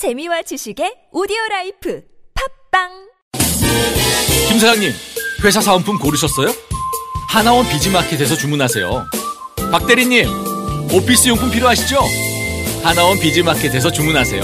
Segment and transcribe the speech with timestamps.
[0.00, 2.00] 재미와 지식의 오디오 라이프
[2.72, 2.88] 팟빵
[4.48, 4.90] 김 사장님,
[5.44, 6.48] 회사 사은품 고르셨어요?
[7.28, 9.04] 하나원 비즈마켓에서 주문하세요.
[9.70, 10.24] 박 대리님,
[10.94, 11.98] 오피스 용품 필요하시죠?
[12.82, 14.42] 하나원 비즈마켓에서 주문하세요.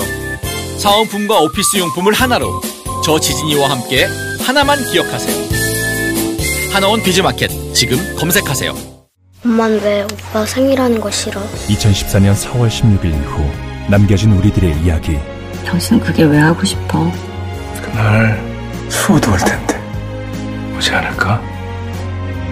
[0.79, 2.61] 사은품과 오피스 용품을 하나로
[3.03, 4.05] 저 지진희와 함께
[4.47, 6.71] 하나만 기억하세요.
[6.75, 8.77] 하나원 비즈마켓 지금 검색하세요.
[9.43, 11.41] 엄만 왜 오빠 생일하는 거 싫어?
[11.69, 13.51] 2014년 4월 16일 이후
[13.89, 15.19] 남겨진 우리들의 이야기
[15.67, 17.11] 당신 그게 왜 하고 싶어?
[17.83, 18.41] 그날
[18.89, 19.79] 수호도 올 텐데.
[20.77, 21.43] 오지 않을까?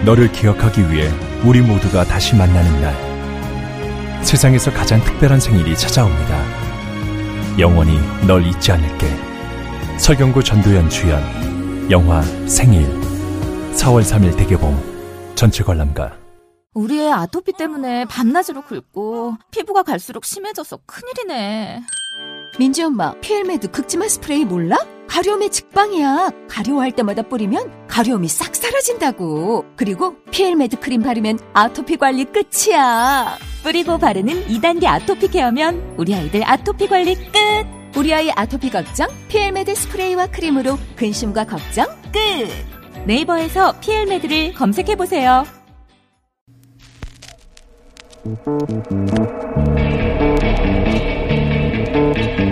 [0.03, 1.09] 너를 기억하기 위해
[1.43, 4.23] 우리 모두가 다시 만나는 날.
[4.23, 6.43] 세상에서 가장 특별한 생일이 찾아옵니다.
[7.57, 9.07] 영원히 널 잊지 않을게.
[9.97, 11.23] 설경구 전도연 주연.
[11.89, 12.85] 영화 생일.
[13.73, 15.33] 4월 3일 대개봉.
[15.35, 16.24] 전체 관람가
[16.75, 21.81] 우리 애 아토피 때문에 밤낮으로 긁고 피부가 갈수록 심해져서 큰일이네.
[22.59, 24.77] 민지 엄마, 피엘메드 긁지마 스프레이 몰라?
[25.07, 26.31] 가려움에 직방이야.
[26.49, 29.63] 가려워할 때마다 뿌리면 가려움이 싹 사라진다고.
[29.77, 33.37] 그리고 피엘메드 크림 바르면 아토피 관리 끝이야.
[33.63, 37.31] 뿌리고 바르는 2단계 아토피 케어면 우리 아이들 아토피 관리 끝.
[37.95, 39.07] 우리 아이 아토피 걱정?
[39.29, 43.05] 피엘메드 스프레이와 크림으로 근심과 걱정 끝.
[43.07, 45.45] 네이버에서 피엘메드를 검색해 보세요.
[48.25, 48.47] Thank
[52.39, 52.44] you.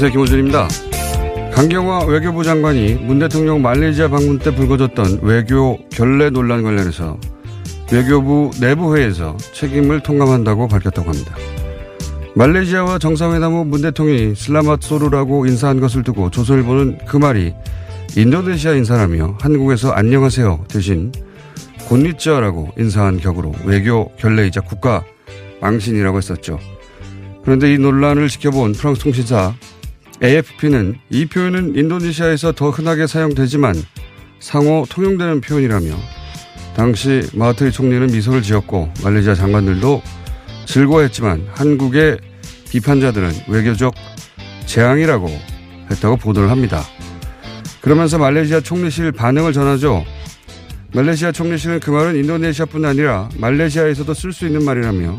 [0.00, 0.12] 안녕하세요.
[0.12, 0.68] 김호준입니다.
[1.54, 7.18] 강경화 외교부 장관이 문 대통령 말레이시아 방문 때 불거졌던 외교 결례 논란 관련해서
[7.92, 11.34] 외교부 내부회의에서 책임을 통감한다고 밝혔다고 합니다.
[12.36, 17.52] 말레이시아와 정상회담 후 문 대통령이 슬라맛 소르라고 인사한 것을 두고 조선일보는 그 말이
[18.16, 21.10] 인도네시아 인사라며 한국에서 안녕하세요 대신
[21.88, 25.02] 곤니찌아라고 인사한 격으로 외교 결례이자 국가
[25.60, 26.60] 망신이라고 했었죠.
[27.42, 29.54] 그런데 이 논란을 지켜본 프랑스 통신사
[30.22, 33.74] AFP는 이 표현은 인도네시아에서 더 흔하게 사용되지만
[34.40, 35.94] 상호 통용되는 표현이라며
[36.74, 40.02] 당시 마하트리 총리는 미소를 지었고 말레이시아 장관들도
[40.66, 42.18] 즐거워했지만 한국의
[42.70, 43.94] 비판자들은 외교적
[44.66, 45.28] 재앙이라고
[45.90, 46.82] 했다고 보도를 합니다.
[47.80, 50.04] 그러면서 말레이시아 총리실 반응을 전하죠.
[50.94, 55.18] 말레이시아 총리실은 그 말은 인도네시아뿐 아니라 말레이시아에서도 쓸 수 있는 말이라며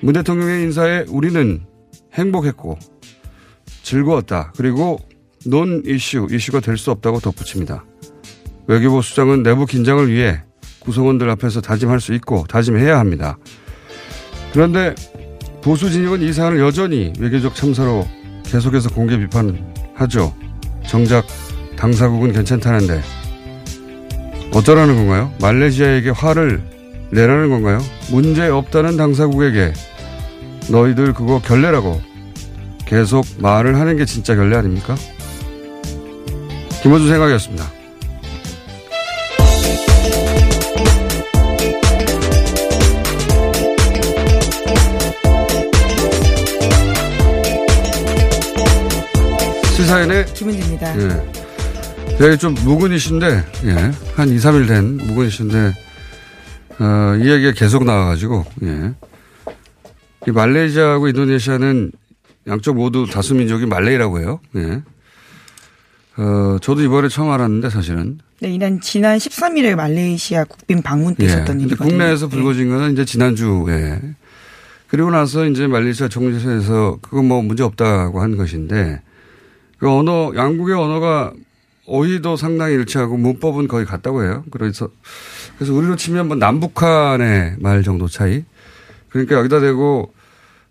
[0.00, 1.60] 문 대통령의 인사에 우리는
[2.14, 2.78] 행복했고
[3.82, 4.52] 즐거웠다.
[4.56, 4.98] 그리고
[5.46, 7.84] 논 이슈, 이슈가 될 수 없다고 덧붙입니다.
[8.66, 10.42] 외교부 수장은 내부 긴장을 위해
[10.80, 13.38] 구성원들 앞에서 다짐할 수 있고 다짐해야 합니다.
[14.52, 14.94] 그런데
[15.62, 18.06] 보수 진영은 이 사안을 여전히 외교적 참사로
[18.44, 20.34] 계속해서 공개 비판하죠.
[20.86, 21.24] 정작
[21.76, 23.00] 당사국은 괜찮다는데
[24.54, 25.32] 어쩌라는 건가요?
[25.40, 26.62] 말레이시아에게 화를
[27.10, 27.78] 내라는 건가요?
[28.10, 29.72] 문제 없다는 당사국에게
[30.70, 32.00] 너희들 그거 결례라고
[32.86, 34.96] 계속 말을 하는 게 진짜 결례 아닙니까?
[36.82, 37.64] 김호준 생각이었습니다.
[49.76, 51.00] 시사인의 김은지입니다.
[51.00, 52.18] 예.
[52.18, 53.72] 되게 좀 묵은 이신데, 예.
[54.14, 55.72] 한 2, 3일 된 묵은 이신데,
[56.78, 58.92] 어, 이 얘기가 계속 나와가지고, 예.
[60.26, 61.92] 이 말레이시아하고 인도네시아는
[62.46, 64.40] 양쪽 모두 다수민족이 말레이라고 해요.
[64.56, 64.82] 예.
[66.16, 68.18] 어, 저도 이번에 처음 알았는데 사실은.
[68.40, 71.28] 네, 이난 지난 13일에 말레이시아 국빈 방문 때 예.
[71.28, 71.88] 있었던 일이거든요.
[71.88, 72.36] 국내에서 네.
[72.36, 74.00] 불거진 거는 이제 지난주에.
[74.88, 79.00] 그리고 나서 이제 말레이시아 총리실에서 그거 뭐 문제 없다고 한 것인데
[79.78, 81.32] 그 언어, 양국의 언어가
[81.86, 84.44] 어휘도 상당히 일치하고 문법은 거의 같다고 해요.
[84.52, 84.88] 그래서,
[85.56, 88.44] 그래서 우리로 치면 뭐 남북한의 말 정도 차이.
[89.08, 90.21] 그러니까 여기다 대고 어,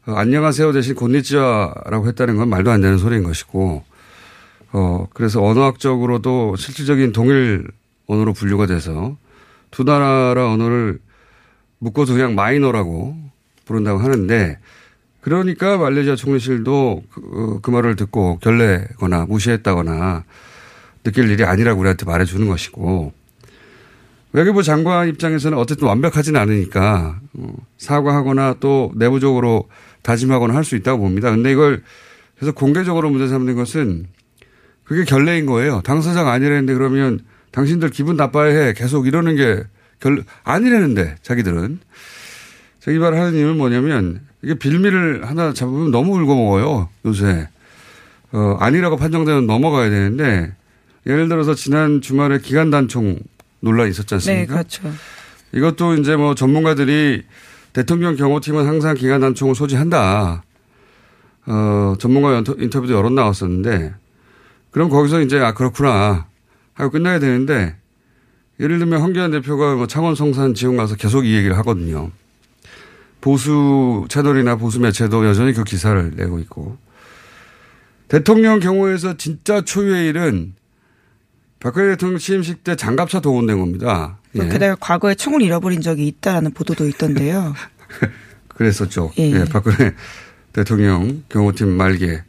[0.03, 3.83] 안녕하세요 대신 곤니찌와라고 했다는 건 말도 안 되는 소리인 것이고,
[4.71, 7.67] 어, 그래서 언어학적으로도 실질적인 동일
[8.07, 9.15] 언어로 분류가 돼서
[9.69, 10.99] 두 나라 언어를
[11.77, 13.15] 묶어서 그냥 마이너라고
[13.65, 14.57] 부른다고 하는데
[15.21, 20.23] 그러니까 말레이시아 총리실도 그, 그 말을 듣고 결례거나 무시했다거나
[21.03, 23.13] 느낄 일이 아니라고 우리한테 말해주는 것이고
[24.33, 29.67] 외교부 장관 입장에서는 어쨌든 완벽하진 않으니까 어, 사과하거나 또 내부적으로
[30.03, 31.29] 다짐하거나 할 수 있다고 봅니다.
[31.31, 31.83] 근데 이걸
[32.37, 34.07] 그래서 공개적으로 문제 삼는 것은
[34.83, 35.81] 그게 결례인 거예요.
[35.83, 37.19] 당사자가 아니라는데 그러면
[37.51, 39.63] 당신들 기분 나빠해 계속 이러는 게
[39.99, 41.79] 결, 아니라는데 자기들은.
[42.79, 46.89] 자기 말 하는 이유는 뭐냐면 이게 빌미를 하나 잡으면 너무 울고 먹어요.
[47.05, 47.47] 요새.
[48.31, 50.51] 어, 아니라고 판정되면 넘어가야 되는데
[51.05, 53.19] 예를 들어서 지난 주말에 기간단총
[53.59, 54.41] 논란이 있었지 않습니까?
[54.41, 54.91] 네, 그렇죠.
[55.53, 57.23] 이것도 이제 뭐 전문가들이
[57.73, 60.43] 대통령 경호팀은 항상 기간 단총을 소지한다.
[61.47, 63.93] 어, 전문가 인터뷰도 여러 나왔었는데
[64.71, 66.27] 그럼 거기서 이제 아, 그렇구나
[66.73, 67.75] 하고 끝나야 되는데
[68.59, 72.11] 예를 들면 황교안 대표가 뭐 창원 성산 지원 가서 계속 이 얘기를 하거든요.
[73.19, 76.77] 보수 채널이나 보수 매체도 여전히 그 기사를 내고 있고
[78.07, 80.53] 대통령 경우에서 진짜 초유의 일은
[81.59, 84.17] 박근혜 대통령 취임식 때 장갑차 동원된 겁니다.
[84.35, 84.47] 예.
[84.47, 87.53] 게다가 과거에 총을 잃어버린 적이 있다라는 보도도 있던데요.
[88.47, 89.11] 그랬었죠.
[89.19, 89.31] 예.
[89.31, 89.45] 예.
[89.45, 89.93] 박근혜
[90.53, 92.23] 대통령 경호팀 말기에.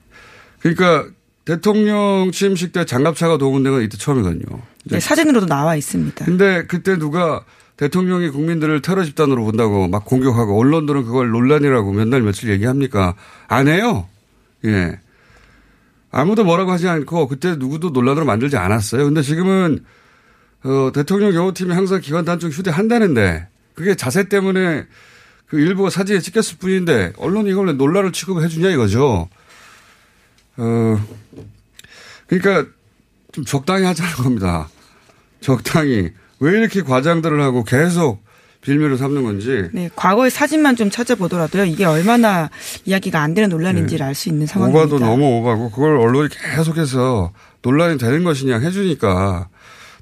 [0.61, 1.07] 그러니까
[1.45, 4.61] 대통령 취임식 때 장갑차가 동원된 건 이때 처음이거든요.
[4.85, 6.25] 네, 사진으로도 나와 있습니다.
[6.25, 7.45] 근데 그때 누가
[7.77, 13.15] 대통령이 국민들을 테러 집단으로 본다고 막 공격하고 언론들은 그걸 논란이라고 몇 날 며칠 얘기합니까?
[13.49, 14.07] 안 해요.
[14.65, 14.99] 예.
[16.13, 19.05] 아무도 뭐라고 하지 않고 그때 누구도 논란으로 만들지 않았어요.
[19.05, 19.85] 근데 지금은
[20.65, 24.85] 어, 대통령 경호팀이 항상 기관 단총 휴대한다는데 그게 자세 때문에
[25.47, 29.29] 그 일부가 사진에 찍혔을 뿐인데 언론이 이걸 논란을 취급해 주냐 이거죠.
[30.57, 31.07] 어,
[32.27, 32.71] 그러니까
[33.33, 34.69] 좀 적당히 하자는 겁니다.
[35.41, 36.11] 적당히.
[36.41, 38.23] 왜 이렇게 과장들을 하고 계속
[38.63, 39.69] 빌미를 삼는 건지.
[39.73, 41.65] 네, 과거의 사진만 좀 찾아보더라도요.
[41.65, 42.49] 이게 얼마나
[42.85, 44.05] 이야기가 안 되는 논란인지를 네.
[44.09, 44.85] 알수 있는 상황입니다.
[44.85, 47.33] 오바도 너무 오바고 그걸 언론이 계속해서
[47.63, 49.49] 논란이 되는 것이냐 해주니까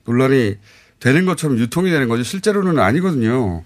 [0.05, 0.57] 논란이
[1.01, 3.65] 되는 것처럼 유통이 되는 거지 실제로는 아니거든요.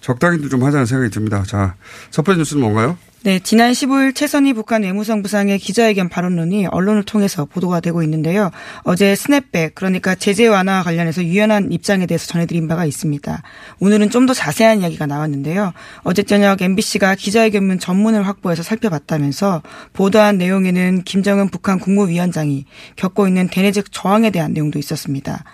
[0.00, 1.42] 적당히 좀 하자는 생각이 듭니다.
[1.46, 1.74] 자,
[2.10, 2.96] 첫 번째 뉴스는 뭔가요?
[3.24, 8.52] 네, 지난 15일 최선희 북한 외무성 부상의 기자회견 발언론이 언론을 통해서 보도가 되고 있는데요.
[8.84, 13.42] 어제 스냅백, 그러니까 제재 완화와 관련해서 유연한 입장에 대해서 전해드린 바가 있습니다.
[13.80, 15.72] 오늘은 좀 더 자세한 이야기가 나왔는데요.
[16.04, 19.62] 어제 저녁 MBC가 기자회견문 전문을 확보해서 살펴봤다면서
[19.92, 25.44] 보도한 내용에는 김정은 북한 국무위원장이 겪고 있는 대내적 저항에 대한 내용도 있었습니다.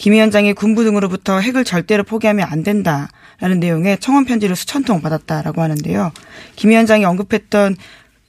[0.00, 5.60] 김 위원장이 군부 등으로부터 핵을 절대로 포기하면 안 된다라는 내용의 청원 편지를 수천 통 받았다라고
[5.60, 6.10] 하는데요.
[6.56, 7.76] 김 위원장이 언급했던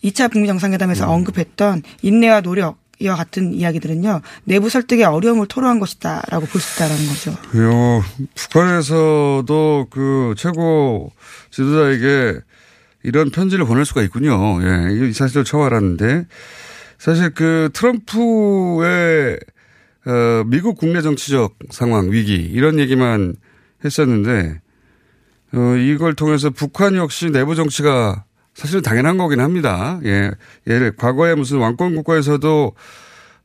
[0.04, 1.10] 2차 북미 정상회담에서 음.
[1.12, 7.32] 언급했던 인내와 노력 이와 같은 이야기들은요 내부 설득의 어려움을 토로한 것이다라고 볼 수 있다라는 거죠.
[7.56, 8.04] 요
[8.36, 11.14] 북한에서도 그 최고
[11.52, 12.40] 지도자에게
[13.04, 14.60] 이런 편지를 보낼 수가 있군요.
[14.62, 16.26] 예, 이 사실을 처음 알았는데
[17.00, 19.40] 사실 그 트럼프의
[20.06, 23.36] 어, 미국 국내 정치적 상황 위기 이런 얘기만
[23.84, 24.62] 했었는데
[25.54, 30.00] 어, 이걸 통해서 북한 역시 내부 정치가 사실은 당연한 거긴 합니다.
[30.04, 30.32] 예,
[30.68, 32.74] 예를 과거에 무슨 왕권 국가에서도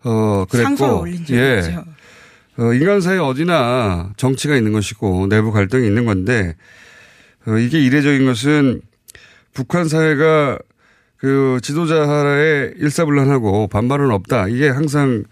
[0.05, 1.77] 어 그랬고 예.
[2.59, 6.55] 어, 인간 사회 어디나 정치가 있는 것이고 내부 갈등이 있는 건데
[7.47, 8.81] 어, 이게 이례적인 것은
[9.53, 10.59] 북한 사회가
[11.19, 14.49] 그 지도자 하에 일사불란하고 반발은 없다.
[14.49, 15.25] 이게 항상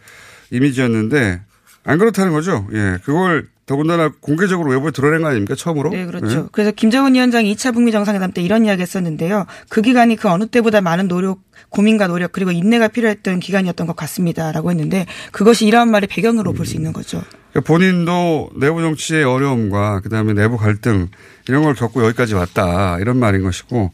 [0.55, 1.41] 이미지였는데
[1.85, 2.67] 안 그렇다는 거죠.
[2.73, 2.99] 예.
[3.05, 5.55] 그걸 더군다나 공개적으로 외부에 드러낸 거 아닙니까?
[5.55, 5.91] 처음으로?
[5.91, 6.43] 네, 그렇죠.
[6.43, 6.49] 네.
[6.53, 9.47] 그래서 김정은 위원장이 2차 북미 정상회담 때 이런 이야기 했었는데요.
[9.69, 14.53] 그 기간이 그 어느 때보다 많은 노력, 고민과 노력 그리고 인내가 필요했던 기간이었던 것 같습니다
[14.53, 16.55] 라고 했는데 그것이 이러한 말의 배경으로 음.
[16.55, 17.23] 볼수 있는 거죠.
[17.53, 21.09] 그러니까 본인도 내부 정치의 어려움과 그 다음에 내부 갈등
[21.49, 23.93] 이런 걸 겪고 여기까지 왔다 이런 말인 것이고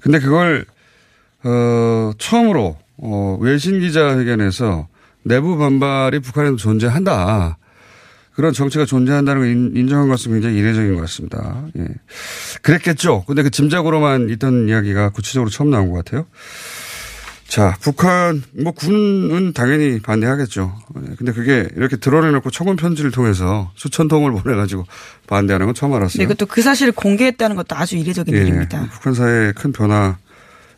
[0.00, 0.66] 근데 그걸
[1.42, 4.88] 어 처음으로 어 외신 기자회견에서
[5.24, 7.58] 내부 반발이 북한에도 존재한다.
[8.34, 11.64] 그런 정치가 존재한다는 걸 인정한 것은 굉장히 이례적인 것 같습니다.
[11.78, 11.86] 예.
[12.62, 13.24] 그랬겠죠.
[13.26, 16.26] 근데 그 짐작으로만 있던 이야기가 구체적으로 처음 나온 것 같아요.
[17.46, 20.76] 자, 북한, 뭐, 군은 당연히 반대하겠죠.
[20.96, 21.14] 예.
[21.16, 24.84] 근데 그게 이렇게 드러내놓고 청원 편지를 통해서 수천 통을 보내가지고
[25.28, 26.18] 반대하는 건 처음 알았어요.
[26.18, 28.40] 네, 그것도 그 사실을 공개했다는 것도 아주 이례적인 예.
[28.40, 28.88] 일입니다.
[28.94, 30.16] 북한 사회의 큰 변화,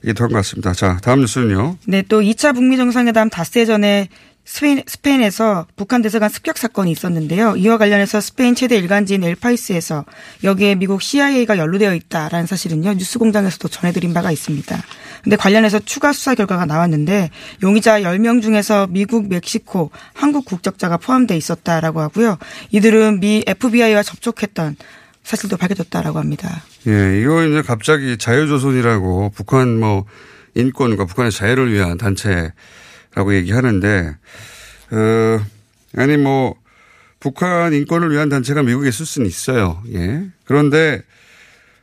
[0.03, 0.75] 이게 된것 같습니다.
[0.75, 1.79] 자, 다음 뉴스는요.
[1.87, 4.09] 네, 또 2차 북미 정상회담 닷새 전에
[4.47, 7.57] 스페인, 스페인에서 북한 대사관 습격 사건이 있었는데요.
[7.57, 10.05] 이와 관련해서 스페인 최대 일간지인 엘파이스에서
[10.45, 12.95] 여기에 미국 CIA가 연루되어 있다라는 사실은요.
[12.95, 14.83] 뉴스공장에서도 전해드린 바가 있습니다.
[15.25, 17.31] 근데 관련해서 추가 수사 결과가 나왔는데
[17.65, 22.38] 용의자 10명 중에서 미국, 멕시코, 한국 국적자가 포함돼 있었다라고 하고요.
[22.71, 24.76] 이들은 미 FBI와 접촉했던
[25.25, 26.62] 사실도 밝혀졌다라고 합니다.
[26.87, 30.05] 예, 이거 이제 갑자기 자유조선이라고 북한 뭐
[30.55, 32.53] 인권과 북한의 자유를 위한 단체
[33.16, 34.16] 라고 얘기하는데,
[34.92, 35.40] 어,
[35.96, 36.54] 아니 뭐
[37.18, 39.82] 북한 인권을 위한 단체가 미국에 있을 수는 있어요.
[39.92, 40.26] 예.
[40.44, 41.02] 그런데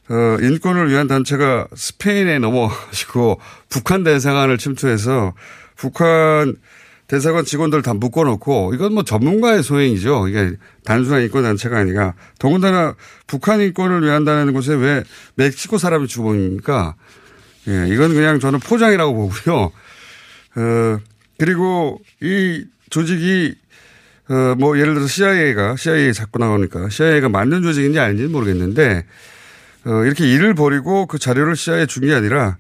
[0.10, 5.34] 어, 인권을 위한 단체가 스페인에 넘어가시고 북한 대사관을 침투해서
[5.76, 6.56] 북한
[7.08, 10.28] 대사관 직원들 다 묶어놓고 이건 뭐 전문가의 소행이죠.
[10.28, 10.54] 이게
[10.86, 12.96] 단순한 인권 단체가 아니라 더군다나
[13.28, 15.04] 북한 인권을 위한다는 곳에 왜
[15.36, 16.96] 멕시코 사람이 주범입니까?
[17.70, 19.72] 예, 이건 그냥 저는 포장이라고 보고요.
[20.56, 21.00] 어,
[21.44, 23.54] 그리고 이 조직이
[24.30, 29.04] 어, 뭐 예를 들어서 CIA가 CIA 자꾸 나오니까 CIA가 맞는 조직인지 아닌지는 모르겠는데
[29.84, 32.56] 어, 이렇게 일을 벌이고 그 자료를 CIA에 준게 아니라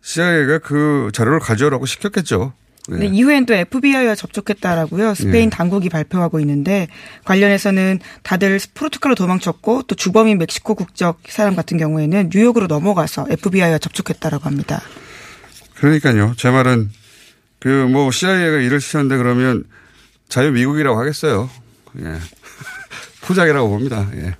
[0.00, 2.52] CIA가 그 자료를 가져오라고 시켰겠죠.
[2.88, 2.98] 네.
[2.98, 5.14] 네, 이후엔 또 FBI와 접촉했다라고요.
[5.14, 5.56] 스페인 네.
[5.56, 6.88] 당국이 발표하고 있는데
[7.26, 14.46] 관련해서는 다들 포르투갈로 도망쳤고 또 주범인 멕시코 국적 사람 같은 경우에는 뉴욕으로 넘어가서 FBI와 접촉했다라고
[14.46, 14.82] 합니다.
[15.76, 16.34] 그러니까요.
[16.36, 16.90] 제 말은
[17.58, 19.64] 그 뭐 CIA가 일을 시켰는데 그러면
[20.28, 21.48] 자유 미국이라고 하겠어요.
[22.00, 22.04] 예.
[23.22, 24.08] 포장이라고 봅니다.
[24.14, 24.34] 예.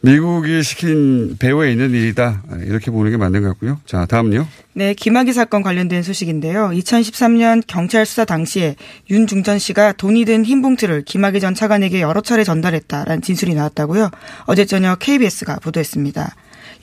[0.00, 2.44] 미국이 시킨 배후에 있는 일이다.
[2.64, 3.80] 이렇게 보는 게 맞는 것 같고요.
[3.84, 4.46] 자, 다음요.
[4.74, 6.68] 네, 김학의 사건 관련된 소식인데요.
[6.72, 8.76] 2013년 경찰 수사 당시에
[9.10, 14.10] 윤중전 씨가 돈이 든 흰 봉투를 김학의 전 차관에게 여러 차례 전달했다라는 진술이 나왔다고요.
[14.46, 16.32] 어제 저녁 KBS가 보도했습니다.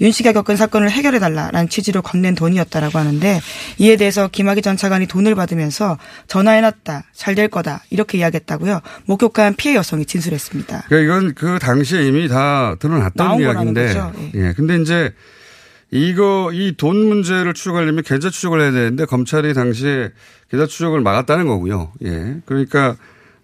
[0.01, 3.39] 윤 씨가 겪은 사건을 해결해 달라라는 취지로 건넨 돈이었다라고 하는데
[3.77, 5.97] 이에 대해서 김학의 전 차관이 돈을 받으면서
[6.27, 8.79] 전화해놨다 잘 될 거다 이렇게 이야기했다고요.
[9.05, 10.83] 목격한 피해 여성이 진술했습니다.
[10.87, 13.93] 그러니까 이건 그 당시에 이미 다 드러났던 이야기인데,
[14.35, 14.47] 예.
[14.47, 14.53] 예.
[14.55, 15.13] 근데 이제
[15.91, 20.11] 이거 이 돈 문제를 추적하려면 계좌 추적을 해야 되는데 검찰이 당시에
[20.49, 21.91] 계좌 추적을 막았다는 거고요.
[22.05, 22.37] 예.
[22.45, 22.95] 그러니까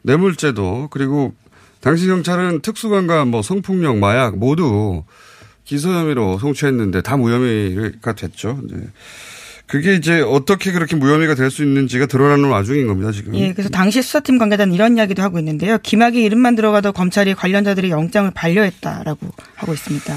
[0.03, 1.33] 뇌물죄도 그리고
[1.81, 5.03] 당시 경찰은 특수관과 뭐 성폭력, 마약 모두
[5.71, 8.59] 기소 혐의로 송치했는데 다 무혐의가 됐죠.
[8.69, 8.75] 네.
[9.67, 13.33] 그게 이제 어떻게 그렇게 무혐의가 될 수 있는지가 드러나는 와중인 겁니다, 지금.
[13.35, 15.77] 예, 그래서 당시 수사팀 관계자는 이런 이야기도 하고 있는데요.
[15.81, 20.13] 김학의 이름만 들어가도 검찰이 관련자들의 영장을 반려했다라고 하고 있습니다.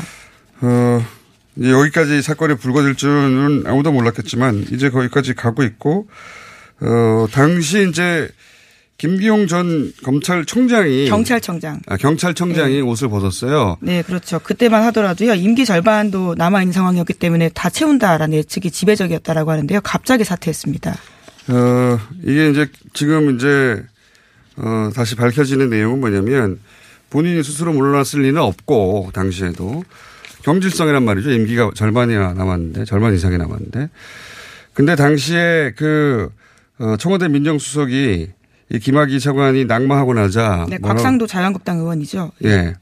[0.62, 1.06] 어,
[1.62, 6.08] 여기까지 사건이 불거질 줄은 아무도 몰랐겠지만 이제 거기까지 가고 있고,
[6.80, 8.28] 어, 당시 이제
[8.96, 12.80] 김기용 전 검찰총장이 경찰청장 아, 경찰청장이 네.
[12.80, 13.76] 옷을 벗었어요.
[13.80, 14.38] 네, 그렇죠.
[14.38, 19.80] 그때만 하더라도요 임기 절반도 남아 있는 상황이었기 때문에 다 채운다라는 예측이 지배적이었다라고 하는데요.
[19.82, 20.96] 갑자기 사퇴했습니다.
[21.48, 23.82] 어 이게 이제 지금 이제
[24.56, 26.60] 어 다시 밝혀지는 내용은 뭐냐면
[27.10, 29.84] 본인이 스스로 물러났을 리는 없고 당시에도
[30.42, 31.30] 경질성이란 말이죠.
[31.30, 33.88] 임기가 절반이나 남았는데 절반 이상이 남았는데
[34.72, 36.30] 근데 당시에 그
[36.78, 38.30] 어, 청와대 민정수석이
[38.70, 40.66] 이 김학의 차관이 낙마하고 나자.
[40.68, 42.32] 네, 곽상도 자유한국당 의원이죠.
[42.44, 42.48] 예.
[42.48, 42.74] 예.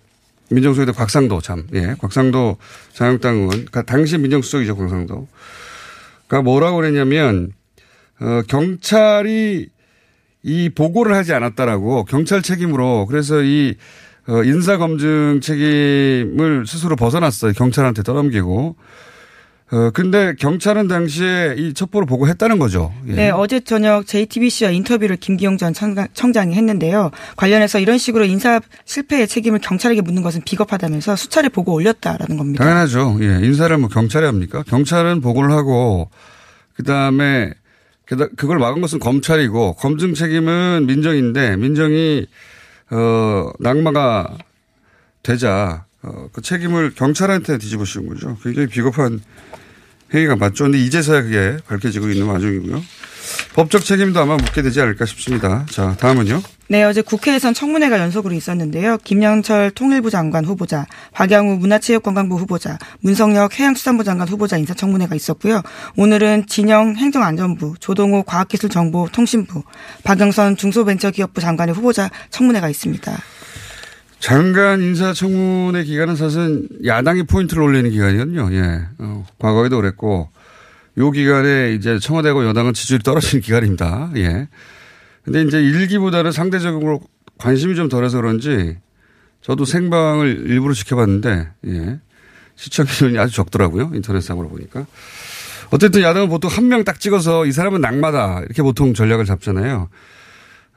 [0.50, 1.66] 민정수석도 곽상도 참.
[1.74, 1.94] 예.
[1.98, 2.56] 곽상도
[2.92, 3.50] 자유한국당 의원.
[3.50, 5.26] 그러니까 당시 민정수석이죠, 곽상도.
[6.26, 7.52] 그러니까 뭐라고 그랬냐면,
[8.20, 9.68] 어, 경찰이
[10.44, 13.76] 이 보고를 하지 않았다라고 경찰 책임으로 그래서 이
[14.28, 17.52] 어, 인사검증 책임을 스스로 벗어났어요.
[17.52, 18.76] 경찰한테 떠넘기고.
[19.72, 22.92] 어, 근데 경찰은 당시에 이 첩보를 보고 했다는 거죠.
[23.08, 23.12] 예.
[23.14, 27.10] 네, 어제 저녁 JTBC와 인터뷰를 김기용 전 청장 이 했는데요.
[27.36, 32.62] 관련해서 이런 식으로 인사 실패의 책임을 경찰에게 묻는 것은 비겁하다면서 수차례 보고 올렸다라는 겁니다.
[32.62, 33.16] 당연하죠.
[33.22, 33.38] 예.
[33.46, 34.62] 인사를 뭐 경찰이 합니까?
[34.66, 36.10] 경찰은 보고를 하고
[36.76, 37.54] 그다음에
[38.36, 42.26] 그걸 막은 것은 검찰이고 검증 책임은 민정인데 민정이
[42.90, 44.36] 어 낙마가
[45.22, 48.36] 되자 어, 그 책임을 경찰한테 뒤집어 씌운 거죠.
[48.42, 49.20] 굉장히 비겁한
[50.12, 50.64] 회의가 맞죠.
[50.64, 52.82] 근데 이제서야 그게 밝혀지고 있는 와중이고요.
[53.54, 55.64] 법적 책임도 아마 묻게 되지 않을까 싶습니다.
[55.70, 56.42] 자, 다음은요.
[56.68, 58.96] 네, 어제 국회에선 청문회가 연속으로 있었는데요.
[59.04, 65.60] 김영철 통일부 장관 후보자, 박양우 문화체육관광부 후보자, 문성혁 해양수산부 장관 후보자 인사청문회가 있었고요.
[65.96, 69.62] 오늘은 진영 행정안전부, 조동호 과학기술정보통신부,
[70.02, 73.18] 박영선 중소벤처기업부 장관의 후보자 청문회가 있습니다.
[74.22, 78.50] 장관 인사청문회 기간은 사실 야당이 포인트를 올리는 기간이거든요.
[78.52, 78.86] 예.
[78.98, 80.28] 어, 과거에도 그랬고,
[80.98, 84.12] 요 기간에 이제 청와대고 여당은 지지율이 떨어지는 기간입니다.
[84.16, 84.46] 예.
[85.24, 87.00] 근데 이제 일기보다는 상대적으로
[87.36, 88.76] 관심이 좀 덜해서 그런지
[89.40, 91.98] 저도 생방을 일부러 지켜봤는데, 예.
[92.54, 93.90] 시청 기준이 아주 적더라고요.
[93.92, 94.86] 인터넷상으로 보니까.
[95.72, 98.38] 어쨌든 야당은 보통 한 명 딱 찍어서 이 사람은 낙마다.
[98.44, 99.88] 이렇게 보통 전략을 잡잖아요.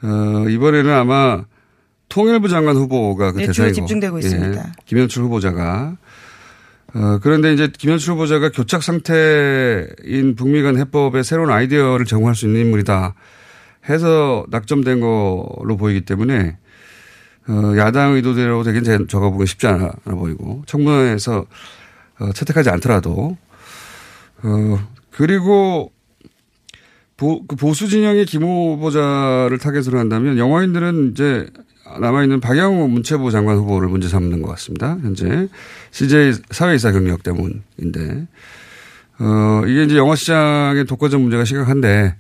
[0.01, 1.43] 어, 이번에는 아마
[2.15, 3.73] 통일부 장관 후보가 그 네, 대상이고.
[3.73, 4.57] 집중되고 있습니다.
[4.57, 5.97] 예, 김현출 후보자가.
[6.93, 12.61] 어, 그런데 이제 김현출 후보자가 교착 상태인 북미 간 해법의 새로운 아이디어를 제공할 수 있는
[12.61, 13.15] 인물이다
[13.89, 16.57] 해서 낙점된 걸로 보이기 때문에
[17.49, 21.45] 어, 야당 의도대로 되긴 제- 저가 보기 쉽지 않아, 않아 보이고 청문회에서
[22.19, 23.35] 어, 채택하지 않더라도.
[24.41, 24.79] 어,
[25.11, 25.91] 그리고
[27.17, 31.47] 보, 그 보수 진영의 김 후보자를 타겟으로 한다면 영화인들은 이제
[31.99, 34.97] 남아있는 박영호 문체부 장관 후보를 문제 삼는 것 같습니다.
[35.01, 35.47] 현재
[35.91, 38.27] CJ 사회이사 경력 때문인데
[39.19, 42.15] 어, 이게 이제 영화 시장의 독과점 문제가 심각한데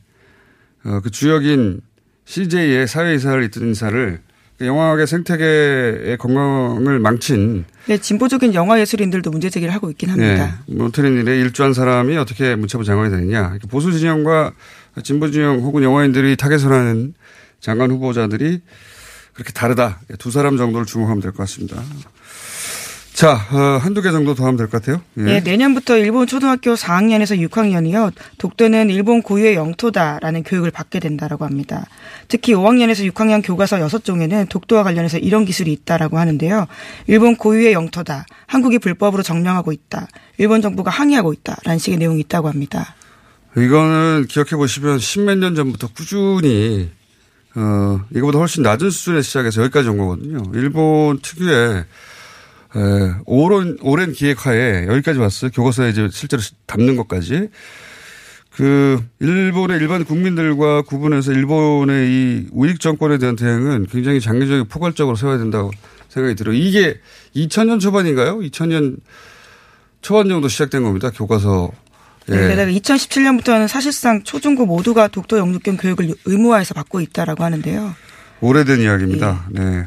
[0.85, 1.81] 어, 그 주역인
[2.25, 4.19] CJ의 사외이사로 있던 인사를
[4.57, 10.63] 그 영화계 생태계의 건강을 망친 네, 진보적인 영화 예술인들도 문제 제기를 하고 있긴 합니다.
[10.65, 13.57] 네, 모트린 일에 일조한 사람이 어떻게 문체부 장관이 되느냐.
[13.69, 14.53] 보수 진영과
[15.03, 17.13] 진보 진영 혹은 영화인들이 타겟을 하는
[17.59, 18.61] 장관 후보자들이
[19.35, 19.99] 그렇게 다르다.
[20.17, 21.83] 두 사람 정도를 주목하면 될 것 같습니다.
[23.13, 25.01] 자, 어, 한두 개 정도 더 하면 될 것 같아요.
[25.19, 25.21] 예.
[25.21, 28.11] 네, 내년부터 일본 초등학교 4학년에서 6학년이요.
[28.39, 31.85] 독도는 일본 고유의 영토다라는 교육을 받게 된다라고 합니다.
[32.27, 36.67] 특히 5학년에서 6학년 교과서 6종에는 독도와 관련해서 이런 기술이 있다라고 하는데요.
[37.07, 38.25] 일본 고유의 영토다.
[38.47, 40.07] 한국이 불법으로 점령하고 있다.
[40.37, 42.95] 일본 정부가 항의하고 있다 라는 식의 내용이 있다고 합니다.
[43.55, 46.91] 이거는 기억해 보시면 십몇 년 전부터 꾸준히
[47.55, 50.43] 어 이거보다 훨씬 낮은 수준에 시작해서 여기까지 온 거거든요.
[50.53, 51.85] 일본 특유의
[52.75, 55.51] 에, 오랜 오랜 기획하에 여기까지 왔어요.
[55.51, 57.49] 교과서에 이제 실제로 담는 것까지.
[58.51, 65.37] 그 일본의 일반 국민들과 구분해서 일본의 이 우익 정권에 대한 대응은 굉장히 장기적이고 포괄적으로 세워야
[65.37, 65.71] 된다고
[66.07, 66.55] 생각이 들어요.
[66.55, 66.99] 이게
[67.35, 68.39] 2000년 초반인가요?
[68.39, 68.97] 2000년
[70.01, 71.09] 초반 정도 시작된 겁니다.
[71.09, 71.71] 교과서.
[72.29, 72.35] 예.
[72.35, 77.95] 네, 게다가 2017년부터는 사실상 초중고 모두가 독도 영주권 교육을 의무화해서 받고 있다라고 하는데요.
[78.41, 79.45] 오래된 이야기입니다.
[79.51, 79.85] 네.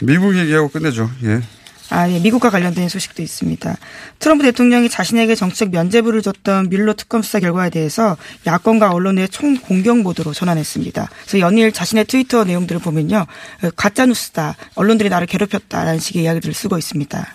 [0.00, 1.10] 미국 얘기하고 끝내죠.
[1.24, 1.42] 예.
[1.90, 3.76] 아, 예, 미국과 관련된 소식도 있습니다.
[4.18, 9.98] 트럼프 대통령이 자신에게 정치적 면죄부를 줬던 뮬러 특검 수사 결과에 대해서 야권과 언론의 총 공격
[9.98, 11.10] 모드로 전환했습니다.
[11.20, 13.26] 그래서 연일 자신의 트위터 내용들을 보면요.
[13.62, 14.56] 어, 가짜뉴스다.
[14.74, 17.34] 언론들이 나를 괴롭혔다라는 식의 이야기들을 쓰고 있습니다.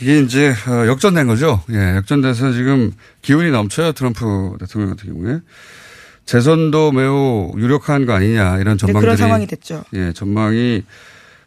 [0.00, 1.62] 이게 이제 어, 역전된 거죠.
[1.70, 2.92] 예, 역전돼서 지금
[3.22, 3.92] 기운이 넘쳐요.
[3.92, 5.40] 트럼프 대통령 같은 경우에.
[6.24, 9.00] 재선도 매우 유력한 거 아니냐 이런 네, 전망들이.
[9.00, 9.84] 그런 상황이 됐죠.
[9.94, 10.84] 예, 전망이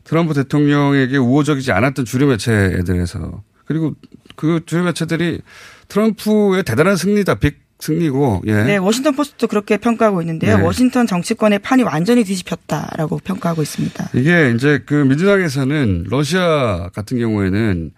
[0.03, 3.93] 트럼프 대통령에게 우호적이지 않았던 주류 매체들에서 그리고
[4.35, 5.41] 그 주류 매체들이
[5.87, 8.63] 트럼프의 대단한 승리다, 빅 승리고, 예.
[8.63, 10.57] 네, 워싱턴 포스트도 그렇게 평가하고 있는데요.
[10.57, 10.63] 네.
[10.63, 14.09] 워싱턴 정치권의 판이 완전히 뒤집혔다라고 평가하고 있습니다.
[14.13, 17.91] 이게 이제 그 민주당에서는 러시아 같은 경우에는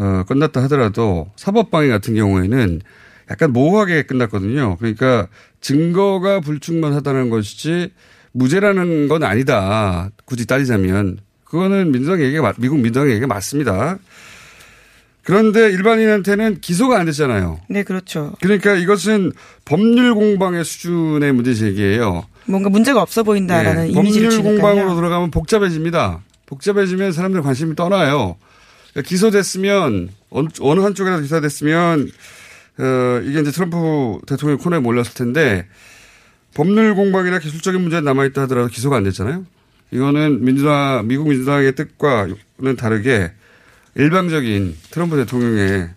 [0.00, 2.80] 어, 끝났다 하더라도 사법방해 같은 경우에는
[3.30, 4.76] 약간 모호하게 끝났거든요.
[4.78, 5.28] 그러니까
[5.60, 7.92] 증거가 불충분하다는 것이지
[8.32, 10.08] 무죄라는 건 아니다.
[10.24, 11.18] 굳이 따지자면.
[11.44, 11.92] 그거는
[12.42, 13.98] 맞- 미국 민주당 얘기가 맞습니다.
[15.22, 17.60] 그런데 일반인한테는 기소가 안 됐잖아요.
[17.68, 18.32] 네, 그렇죠.
[18.40, 19.32] 그러니까 이것은
[19.64, 22.24] 법률 공방의 수준의 문제 제기예요.
[22.46, 24.96] 뭔가 문제가 없어 보인다라는 네, 이미지를 법률 공방으로 주니까요.
[24.96, 26.20] 들어가면 복잡해집니다.
[26.46, 28.36] 복잡해지면 사람들 관심이 떠나요.
[28.92, 32.10] 그러니까 기소됐으면 어느, 한쪽이라도 기소됐으면
[32.78, 35.66] 어, 이게 이제 트럼프 대통령 코너에 몰렸을 텐데
[36.54, 39.46] 법률 공방이나 기술적인 문제 남아있다 하더라도 기소가 안 됐잖아요.
[39.92, 43.32] 이거는 민주당 미국 민주당의 뜻과는 다르게
[43.96, 45.90] 일방적인 트럼프 대통령의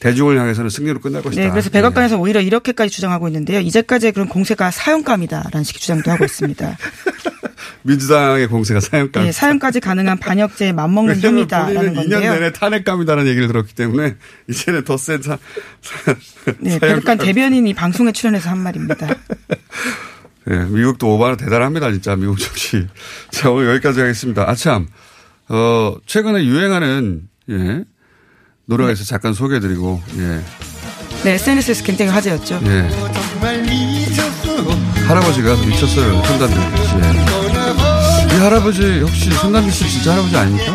[0.00, 1.42] 대중을 향해서는 승리로 끝날 것이다.
[1.42, 3.60] 네, 그래서 백악관에서 오히려 이렇게까지 주장하고 있는데요.
[3.60, 6.76] 이제까지의 그런 공세가 사형감이다라는 식의 주장도 하고 있습니다.
[7.82, 9.24] 민주당의 공세가 사형감.
[9.24, 12.34] 네, 사형까지 가능한 반역죄에 맞먹는 형이다라는 본인은 2년 건데요.
[12.34, 14.16] 내내 탄핵감이다라는 얘기를 들었기 때문에
[14.48, 15.38] 이제는 더센 사,
[16.58, 19.08] 네, 백악관 대변인이 방송에 출연해서 한 말입니다.
[20.48, 22.86] 예, 미국도 오바는 대단합니다, 진짜, 미국 정치.
[23.30, 24.48] 자, 오늘 여기까지 하겠습니다.
[24.48, 24.86] 아참,
[25.48, 27.84] 어, 최근에 유행하는, 예,
[28.66, 30.42] 노래가 있어 서 잠깐 소개해드리고, 예,
[31.22, 32.60] 네, SNS에서 굉장히 화제였죠.
[32.64, 32.88] 예.
[35.06, 36.94] 할아버지가 미쳤어요, 손담비 씨.
[36.96, 38.36] 예.
[38.36, 40.74] 이 할아버지, 혹시 손담비 씨 진짜 할아버지 아닙니까?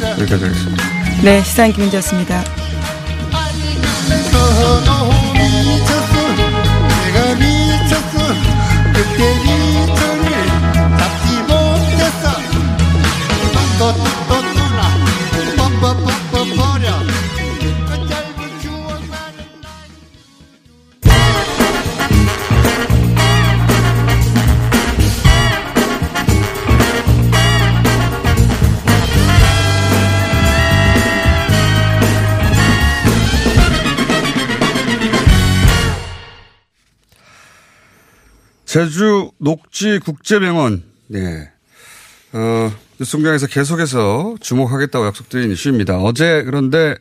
[0.00, 0.10] 예.
[0.22, 0.84] 여기까지 하겠습니다.
[1.22, 2.44] 네, 시사인 김은지였습니다.
[7.04, 8.14] 내가 미쳤어
[8.92, 9.65] 그때 미
[38.76, 41.50] 제주 녹지 국제병원, 네.
[42.34, 45.96] 어, 뉴스공장에서 계속해서 주목하겠다고 약속드린 이슈입니다.
[45.96, 46.94] 어제 그런데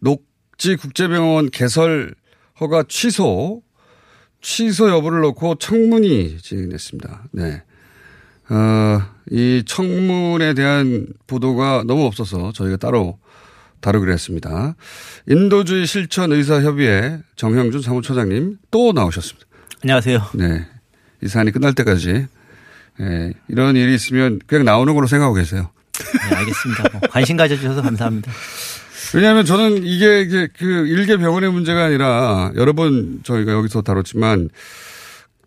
[0.00, 2.14] 녹지 국제병원 개설
[2.60, 3.62] 허가 취소,
[4.42, 7.24] 취소 여부를 놓고 청문이 진행됐습니다.
[7.32, 7.62] 네.
[8.50, 13.18] 어, 이 청문에 대한 보도가 너무 없어서 저희가 따로
[13.80, 14.76] 다루기로 했습니다.
[15.26, 19.46] 인도주의 실천 의사협의회 정형준 사무처장님 또 나오셨습니다.
[19.82, 20.20] 안녕하세요.
[20.34, 20.73] 네.
[21.24, 22.26] 이 사안이 끝날 때까지
[23.00, 25.70] 예, 이런 일이 있으면 그냥 나오는 걸로 생각하고 계세요.
[26.28, 26.84] 네, 알겠습니다.
[26.92, 28.30] 뭐 관심 가져주셔서 감사합니다.
[29.14, 34.50] 왜냐하면 저는 이게 이제 그 일개 병원의 문제가 아니라 여러 번 저희가 여기서 다뤘지만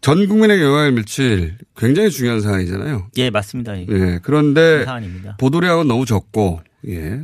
[0.01, 3.07] 전 국민에게 영향을 미칠 굉장히 중요한 사안이잖아요.
[3.17, 3.77] 예, 맞습니다.
[3.77, 3.85] 예.
[3.89, 4.19] 예.
[4.23, 5.37] 그런데 사안입니다.
[5.37, 7.21] 보도량은 너무 적고 예.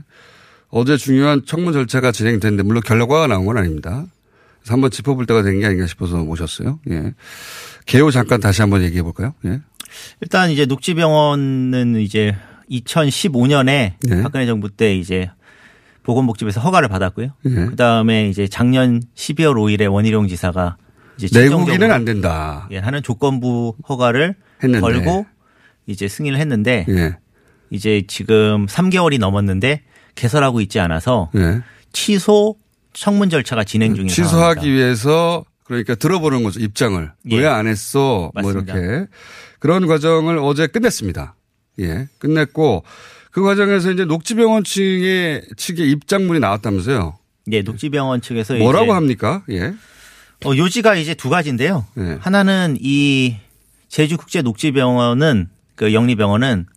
[0.70, 4.06] 어제 중요한 청문 절차가 진행됐는데 물론 결과가 나온 건 아닙니다.
[4.64, 6.80] 그래서 한번 짚어볼 때가 된 게 아닌가 싶어서 모셨어요.
[6.90, 7.14] 예.
[7.86, 9.34] 개요 잠깐 다시 한번 얘기해 볼까요?
[9.46, 9.60] 예.
[10.22, 12.36] 일단 이제 녹지병원은 이제
[12.72, 14.22] 2015년에 네.
[14.24, 15.30] 박근혜 정부 때 이제
[16.04, 17.28] 보건복지부에서 허가를 받았고요.
[17.46, 17.50] 예.
[17.50, 20.78] 그 다음에 이제 작년 12월 5일에 원희룡 지사가
[21.18, 22.68] 이제 내국인은 안 된다.
[22.72, 24.82] 예, 하는 조건부 허가를 했는데.
[24.82, 25.26] 걸고
[25.86, 27.18] 이제 승인을 했는데 예.
[27.70, 29.82] 이제 지금 3개월이 넘었는데
[30.16, 31.62] 개설하고 있지 않아서 예.
[31.92, 32.56] 취소
[32.94, 34.30] 청문 절차가 진행 중인 상황입니다.
[34.30, 36.60] 취소하기 위해서 그러니까 들어보는 거죠.
[36.60, 37.12] 입장을.
[37.32, 37.38] 예.
[37.38, 38.32] 왜안 했어?
[38.34, 38.74] 맞습니다.
[38.74, 39.08] 뭐 이렇게.
[39.60, 41.36] 그런 과정을 어제 끝냈습니다.
[41.80, 42.08] 예.
[42.20, 42.84] 끝냈고
[43.32, 47.18] 그 과정에서 이제 녹지병원 측의 측의 입장문이 나왔다면서요.
[47.52, 49.44] 예, 녹지병원 측에서 뭐라고 합니까?
[49.50, 49.74] 예.
[50.46, 51.86] 어, 요지가 이제 두 가지인데요.
[51.96, 52.18] 네.
[52.20, 53.38] 하나는 이
[53.88, 56.68] 제주국제 녹지병원은 그 영리병원은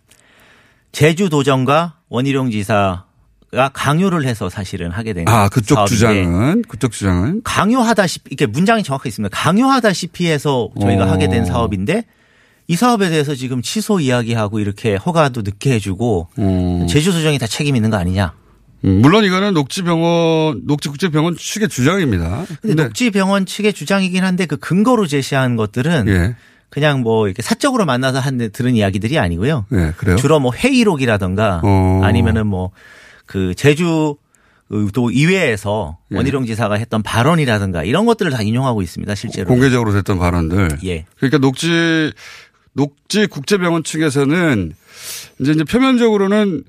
[0.93, 3.06] 제주도정과 원희룡 지사
[3.53, 9.09] 가 강요를 해서 사실은 하게 된 아, 그쪽 주장은 그쪽 주장은 강요하다시피 이렇게 문장이 정확히
[9.09, 9.35] 있습니다.
[9.37, 11.09] 강요하다시피 해서 저희가 어.
[11.09, 12.05] 하게 된 사업인데
[12.69, 16.87] 이 사업에 대해서 지금 취소 이야기하고 이렇게 허가도 늦게 해주고 어.
[16.89, 18.35] 제주도정이 다 책임 있는 거 아니냐.
[18.85, 22.45] 음, 물론 이거는 녹지병원 녹지국제병원 측의 주장입니다.
[22.61, 26.37] 근데 녹지병원 측의 주장이긴 한데 그 근거로 제시한 것들은 예.
[26.69, 29.67] 그냥 뭐 이렇게 사적으로 만나서 한 들은 이야기들이 아니고요.
[29.73, 30.17] 예, 그래요.
[30.17, 32.01] 주로 뭐 회의록이라든가 어.
[32.03, 32.73] 아니면은 뭐
[33.27, 34.17] 그 제주
[34.69, 36.17] 그또 이외에서 예.
[36.17, 39.15] 원희룡 지사가 했던 발언이라든가 이런 것들을 다 인용하고 있습니다.
[39.15, 39.47] 실제로.
[39.47, 40.79] 공개적으로 됐던 발언들.
[40.85, 41.05] 예.
[41.17, 42.13] 그러니까 녹지
[42.73, 44.73] 녹지 국제병원 측에서는
[45.41, 46.65] 이제 이제 표면적으로는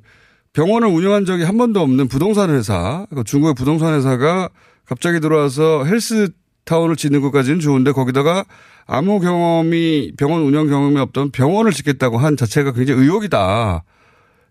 [0.54, 4.50] 병원을 운영한 적이 한 번도 없는 부동산 회사, 그 중국의 부동산 회사가
[4.86, 6.30] 갑자기 들어와서 헬스
[6.66, 8.46] 타운을 짓는 것까지는 좋은데 거기다가
[8.86, 13.84] 아무 경험이 병원 운영 경험이 없던 병원을 짓겠다고 한 자체가 굉장히 의혹이다.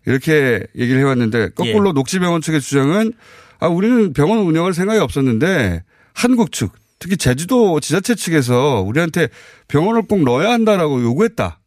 [0.07, 1.93] 이렇게 얘기를 해왔는데 거꾸로 예.
[1.93, 3.13] 녹지병원 측의 주장은
[3.59, 5.83] 아 우리는 병원 운영할 생각이 없었는데
[6.15, 9.29] 한국 측 특히 제주도 지자체 측에서 우리한테
[9.69, 11.61] 병원을 꼭 넣어야 한다라고 요구했다.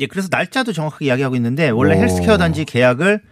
[0.00, 2.00] 예, 그래서 날짜도 정확하게 이야기하고 있는데 원래 오.
[2.00, 3.22] 헬스케어 단지 계약을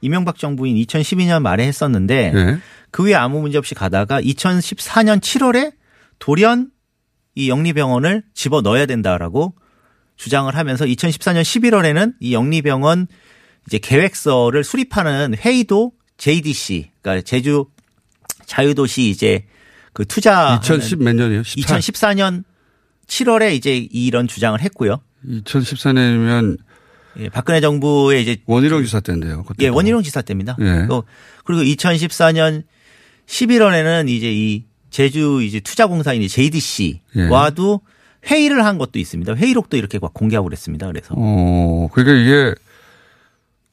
[0.00, 2.58] 이명박 정부인 2012년 말에 했었는데 예.
[2.90, 5.72] 그 후에 아무 문제 없이 가다가 2014년 7월에
[6.18, 6.70] 돌연
[7.34, 9.54] 이 영리병원을 집어 넣어야 된다라고
[10.16, 13.08] 주장을 하면서 2014년 11월에는 이 영리병원
[13.66, 17.66] 이제 계획서를 수립하는 회의도 JDC, 그러니까 제주
[18.46, 19.44] 자유도시 이제
[19.92, 21.42] 그 투자 2010 몇 년이에요?
[21.42, 21.78] 14.
[21.78, 22.44] 2014년
[23.06, 25.00] 7월에 이제 이런 주장을 했고요.
[25.26, 26.58] 2014년이면
[27.18, 29.44] 예, 박근혜 정부의 이제 원희룡 지사 때인데요.
[29.60, 30.56] 예, 원희룡 지사 때입니다.
[30.60, 30.86] 예.
[30.88, 31.04] 또
[31.44, 32.64] 그리고 2014년
[33.26, 37.80] 11월에는 이제 이 제주 이제 투자공사인 JDC와도
[38.26, 39.34] 회의를 한 것도 있습니다.
[39.34, 40.86] 회의록도 이렇게 막 공개하고 그랬습니다.
[40.86, 42.54] 그래서 어, 그러니까 이게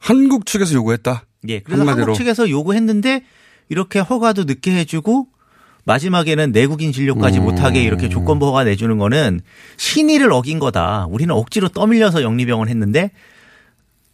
[0.00, 1.24] 한국 측에서 요구했다.
[1.48, 2.06] 예, 그래서 한마디로.
[2.06, 3.22] 한국 측에서 요구했는데
[3.68, 5.28] 이렇게 허가도 늦게 해주고
[5.84, 7.44] 마지막에는 내국인 진료까지 음.
[7.44, 9.40] 못하게 이렇게 조건부 허가 내주는 거는
[9.76, 11.06] 신의를 어긴 거다.
[11.08, 13.10] 우리는 억지로 떠밀려서 영리병원 했는데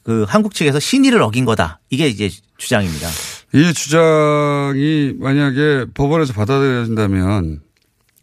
[0.02, 1.80] 그 한국 측에서 신의를 어긴 거다.
[1.90, 3.08] 이게 이제 주장입니다.
[3.54, 7.60] 이 주장이 만약에 법원에서 받아들여진다면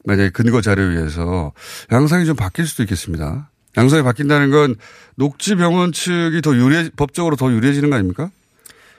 [0.06, 1.54] 만약에 근거 자료에 의해서
[1.92, 3.50] 양상이 좀 바뀔 수도 있겠습니다.
[3.78, 4.76] 양상이 바뀐다는 건
[5.16, 8.30] 녹지 병원 측이 더 유리해, 법적으로 더 유리해지는 거 아닙니까?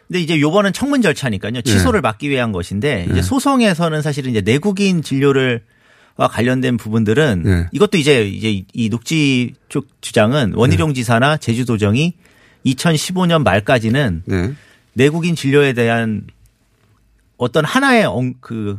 [0.08, 1.62] 근데 이제 요번은 청문 절차니까요.
[1.62, 5.62] 취소를 막기 위한 것인데 이제 소송에서는 사실은 이제 내국인 진료를
[6.16, 7.66] 와 관련된 부분들은 네.
[7.72, 12.14] 이것도 이제 이제 이 녹지 쪽 주장은 원희룡 지사나 제주도정이
[12.66, 14.52] 2015년 말까지는 네.
[14.92, 16.22] 내국인 진료에 대한
[17.36, 18.78] 어떤 하나의 엉- 그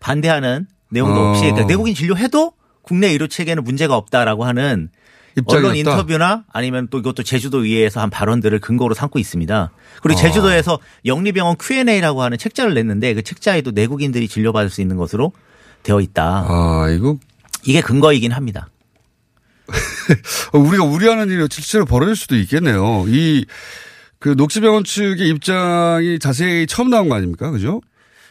[0.00, 1.30] 반대하는 내용도 어.
[1.30, 2.52] 없이 그러니까 내국인 진료해도
[2.82, 4.90] 국내 의료 체계는 문제가 없다라고 하는
[5.36, 5.68] 입장이었다.
[5.68, 9.70] 언론 인터뷰나 아니면 또 이것도 제주도 의회에서 한 발언들을 근거로 삼고 있습니다.
[10.02, 10.22] 그리고 어.
[10.22, 15.32] 제주도에서 영리병원 Q&A라고 하는 책자를 냈는데 그 책자에도 내국인들이 진료받을 수 있는 것으로
[15.82, 16.46] 되어 있다.
[16.48, 17.16] 아, 이거
[17.64, 18.68] 이게 근거이긴 합니다.
[20.52, 23.04] 어, 우리가 우려하는 일이 실제로 벌어질 수도 있겠네요.
[23.08, 23.46] 이,
[24.18, 27.50] 그 녹지병원 측의 입장이 자세히 처음 나온 거 아닙니까?
[27.50, 27.80] 그죠?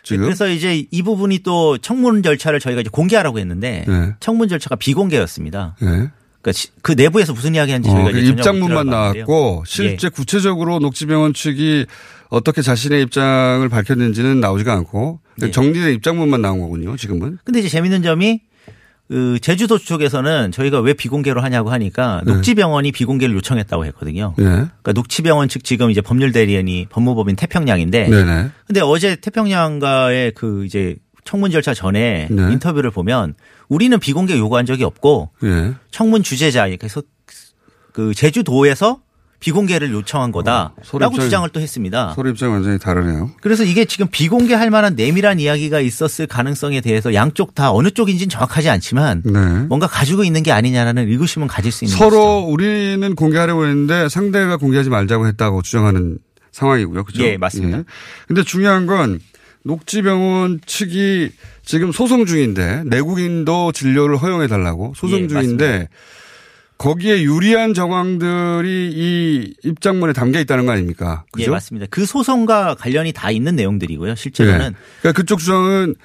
[0.04, 0.26] 지금.
[0.26, 4.13] 그래서 이제 이 부분이 또 청문 절차를 저희가 이제 공개하라고 했는데 네.
[4.20, 5.78] 청문 절차가 비공개였습니다.
[5.80, 6.10] 네.
[6.43, 8.88] 그러니까 시- 그 내부에서 무슨 이야기하는지 저희가 어, 그 입장문만.
[8.88, 10.10] 나왔고 실제 예.
[10.10, 11.86] 구체적으로 녹지병원 측이
[12.29, 15.51] 어떻게 자신의 입장을 밝혔는지는 나오지가 않고 예.
[15.51, 16.95] 정리된 입장문만 나온 거군요.
[16.97, 17.38] 지금은.
[17.45, 18.41] 근데 이제 재밌는 점이
[19.08, 22.34] 그 제주도 쪽에서는 저희가 왜 비공개로 하냐고 하니까 네.
[22.34, 24.34] 녹지병원이 비공개를 요청했다고 했거든요.
[24.39, 24.43] 예.
[24.43, 28.49] 그러니까 녹지병원 측 지금 이제 법률 대리인이 법무법인 태평양인데 네네.
[28.67, 32.51] 근데 어제 태평양과의 그 이제 청문 절차 전에 네.
[32.53, 33.36] 인터뷰를 보면
[33.69, 35.73] 우리는 비공개 요구한 적이 없고 예.
[35.91, 37.01] 청문 주재자 그래서
[37.91, 38.99] 그 제주도에서
[39.39, 42.13] 비공개를 요청한 거다라고 입장이- 주장을 또 했습니다.
[42.15, 43.31] 서로 입장이 완전히 다르네요.
[43.41, 48.69] 그래서 이게 지금 비공개할 만한 내밀한 이야기가 있었을 가능성에 대해서 양쪽 다 어느 쪽인지는 정확하지
[48.69, 49.39] 않지만 네.
[49.67, 54.89] 뭔가 가지고 있는 게 아니냐라는 의구심은 가질 수 있는 서로 우리는 공개하려고 했는데 상대가 공개하지
[54.89, 56.19] 말자고 했다고 주장하는
[56.53, 57.03] 상황이고요.
[57.03, 57.23] 그죠?
[57.23, 57.83] 예, 맞습니다.
[58.27, 59.19] 근데 중요한 건
[59.63, 61.32] 녹지병원 측이
[61.63, 65.88] 지금 소송 중인데 내국인도 진료를 허용해 달라고 소송 예, 중인데
[66.78, 71.23] 거기에 유리한 정황들이 이 입장문에 담겨 있다는 거 아닙니까?
[71.38, 71.52] 예, 그죠?
[71.52, 71.88] 맞습니다.
[71.89, 74.15] 그 소송과 관련이 다 있는 내용들이고요.
[74.15, 74.99] 실제로는 예.
[74.99, 75.95] 그러니까 그쪽 주장은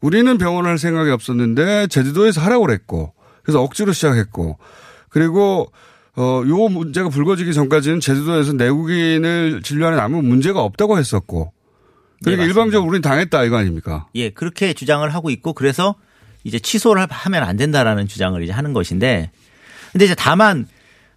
[0.00, 4.58] 우리는 병원을 할 생각이 없었는데 제주도에서 하라고 그랬고 그래서 억지로 시작했고
[5.08, 5.72] 그리고
[6.16, 11.53] 어, 요 문제가 불거지기 전까지는 제주도에서 내국인을 진료하는 아무 문제가 없다고 했었고
[12.24, 12.48] 그러니까 네.
[12.48, 14.06] 일방적으로 우리는 당했다 이거 아닙니까?
[14.14, 15.94] 예, 그렇게 주장을 하고 있고 그래서
[16.44, 19.30] 이제 취소를 하면 안 된다라는 주장을 이제 하는 것인데
[19.92, 20.66] 근데 이제 다만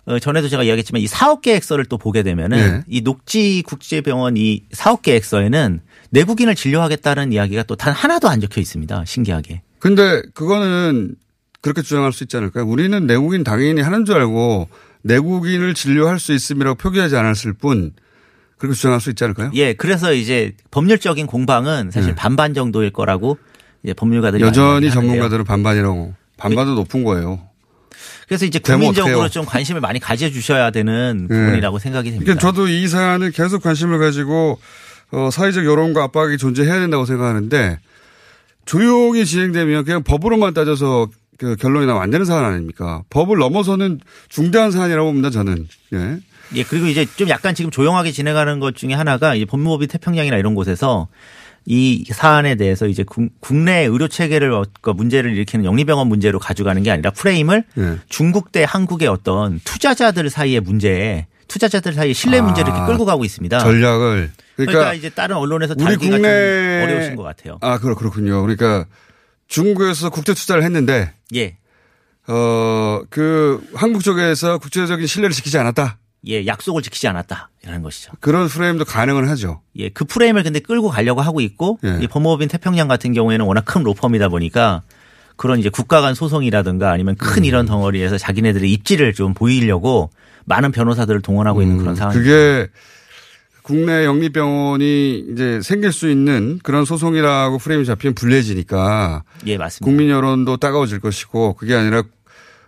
[0.05, 2.83] 어, 전에도 제가 이야기했지만 이 사업 계획서를 또 보게 되면은 네.
[2.87, 9.03] 이 녹지 국제병원 이 사업 계획서에는 내국인을 진료하겠다는 이야기가 또 단 하나도 안 적혀 있습니다.
[9.05, 9.61] 신기하게.
[9.79, 11.15] 근데 그거는
[11.61, 12.65] 그렇게 주장할 수 있지 않을까요?
[12.65, 14.69] 우리는 내국인 당연히 하는 줄 알고
[15.01, 17.91] 내국인을 진료할 수 있음이라고 표기하지 않았을 뿐
[18.57, 19.51] 그렇게 주장할 수 있지 않을까요?
[19.53, 22.15] 예, 그래서 이제 법률적인 공방은 사실 네.
[22.15, 23.37] 반반 정도일 거라고
[23.83, 24.89] 이제 법률가들이 여전히.
[24.89, 27.39] 전문가들은 반반이라고 반반도 높은 거예요.
[28.27, 29.29] 그래서 이제 국민적으로?
[29.29, 32.25] 좀 관심을 많이 가져주셔야 되는 부분이라고 생각이 됩니다.
[32.25, 34.59] 그러니까 저도 이 사안을 계속 관심을 가지고
[35.11, 37.79] 어, 사회적 여론과 압박이 존재해야 된다고 생각하는데
[38.65, 43.03] 조용히 진행되면 그냥 법으로만 따져서 그 결론이 나면 안 되는 사안 아닙니까?
[43.09, 45.67] 법을 넘어서는 중대한 사안이라고 봅니다, 저는.
[45.93, 46.17] 예.
[46.55, 50.55] 예, 그리고 이제 좀 약간 지금 조용하게 진행하는 것 중에 하나가 이 법무법인 태평양이나 이런
[50.55, 51.07] 곳에서
[51.65, 56.81] 이 사안에 대해서 이제 국- 국내 의료 체계를 어- 그 문제를 일으키는 영리병원 문제로 가져가는
[56.81, 57.97] 게 아니라 프레임을 예.
[58.07, 63.25] 중국 대 한국의 어떤 투자자들 사이의 문제, 투자자들 사이의 신뢰 문제를 이렇게 아, 끌고 가고
[63.25, 63.59] 있습니다.
[63.59, 64.31] 전략을.
[64.55, 67.57] 그러니까, 그러니까, 이제 다른 언론에서 우리 국내 좀 어려우신 것 같아요.
[67.61, 68.41] 아, 그렇, 그렇군요.
[68.41, 68.85] 그러니까
[69.49, 71.57] 중국에서 국제 투자를 했는데 예.
[72.27, 75.97] 어, 그 한국 쪽에서 국제적인 신뢰를 지키지 않았다.
[76.27, 78.13] 예, 약속을 지키지 않았다라는 것이죠.
[78.19, 79.61] 그런 프레임도 가능은 하죠.
[79.75, 81.99] 예, 그 프레임을 근데 끌고 가려고 하고 있고 예.
[82.01, 84.81] 이 법무법인 태평양 같은 경우에는 워낙 큰 로펌이다 보니까
[85.35, 87.45] 그런 이제 국가 간 소송이라든가 아니면 큰 음.
[87.45, 90.09] 이런 덩어리에서 자기네들의 입지를 좀 보이려고
[90.45, 92.15] 많은 변호사들을 동원하고 있는 그런 상황.
[92.15, 92.67] 음, 그게
[93.61, 99.85] 국내 영리병원이 이제 생길 수 있는 그런 소송이라고 프레임이 잡히면 불리해지니까 예, 맞습니다.
[99.85, 102.03] 국민 여론도 따가워질 것이고 그게 아니라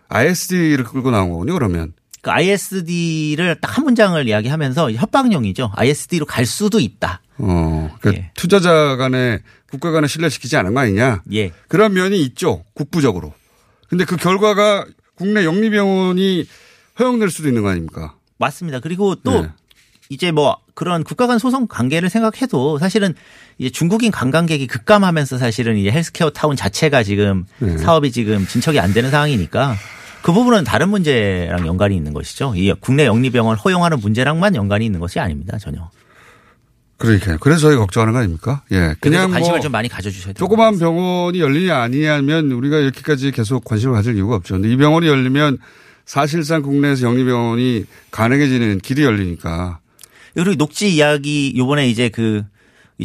[0.10, 1.94] ISD를 끌고 나온 거군요, 그러면.
[2.22, 5.72] 그 ISD를 딱 한 문장을 이야기하면서 협박용이죠.
[5.74, 7.22] ISD로 갈 수도 있다.
[7.38, 8.32] 어, 그러니까 예.
[8.36, 11.22] 투자자 간에 국가 간에 신뢰시키지 않은 거 아니냐.
[11.34, 11.52] 예.
[11.70, 13.34] 그런 면이 있죠, 국부적으로.
[13.88, 16.46] 근데 그 결과가 국내 영리병원이
[17.00, 18.16] 허용될 수도 있는 거 아닙니까?
[18.38, 18.80] 맞습니다.
[18.82, 19.50] 그리고 또 네.
[20.10, 23.14] 이제 뭐 그런 국가 간 소송 관계를 생각해도 사실은
[23.60, 27.78] 이제 중국인 관광객이 급감하면서 사실은 이제 헬스케어 타운 자체가 지금 네.
[27.78, 29.76] 사업이 지금 진척이 안 되는 상황이니까
[30.22, 32.54] 그 부분은 다른 문제랑 연관이 있는 것이죠.
[32.56, 35.58] 이 국내 영리병원 허용하는 문제랑만 연관이 있는 것이 아닙니다.
[35.58, 35.90] 전혀.
[36.98, 37.38] 그러니까요.
[37.40, 38.62] 그래서 저희 걱정하는 거 아닙니까?
[38.74, 38.94] 예.
[39.00, 40.40] 그냥 관심을 뭐 좀 많이 가져주셔야 돼요.
[40.40, 44.56] 조그만 병원이 열리냐 아니냐면 우리가 이렇게까지 계속 관심을 가질 이유가 없죠.
[44.56, 45.58] 근데 이 병원이 열리면
[46.06, 49.80] 사실상 국내에서 영리병원이 가능해지는 길이 열리니까.
[50.34, 52.44] 그리고 녹지 이야기 요번에 이제 그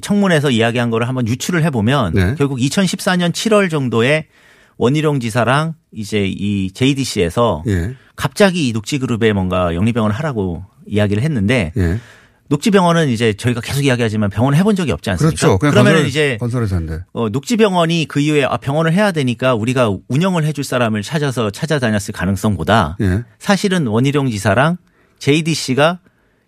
[0.01, 2.35] 청문회에서 이야기한 거를 한번 유추를 해보면 네.
[2.37, 4.27] 결국 2014년 7월 정도에
[4.77, 7.95] 원희룡 지사랑 이제 이 JDC에서 예.
[8.17, 12.01] 갑자기 이 녹지그룹에 뭔가 영리병원을 하라고 이야기를 했는데 예.
[12.49, 15.37] 녹지병원은 이제 저희가 계속 이야기하지만 병원을 해본 적이 없지 않습니까?
[15.37, 15.59] 그렇죠.
[15.59, 17.05] 그러면 이제 건설회사인데.
[17.13, 22.99] 어, 녹지병원이 그 이후에 아, 병원을 해야 되니까 우리가 운영을 해줄 사람을 찾아서 찾아다녔을 가능성보다
[23.01, 23.25] 예.
[23.39, 24.77] 사실은 원희룡 지사랑
[25.19, 26.01] JDC가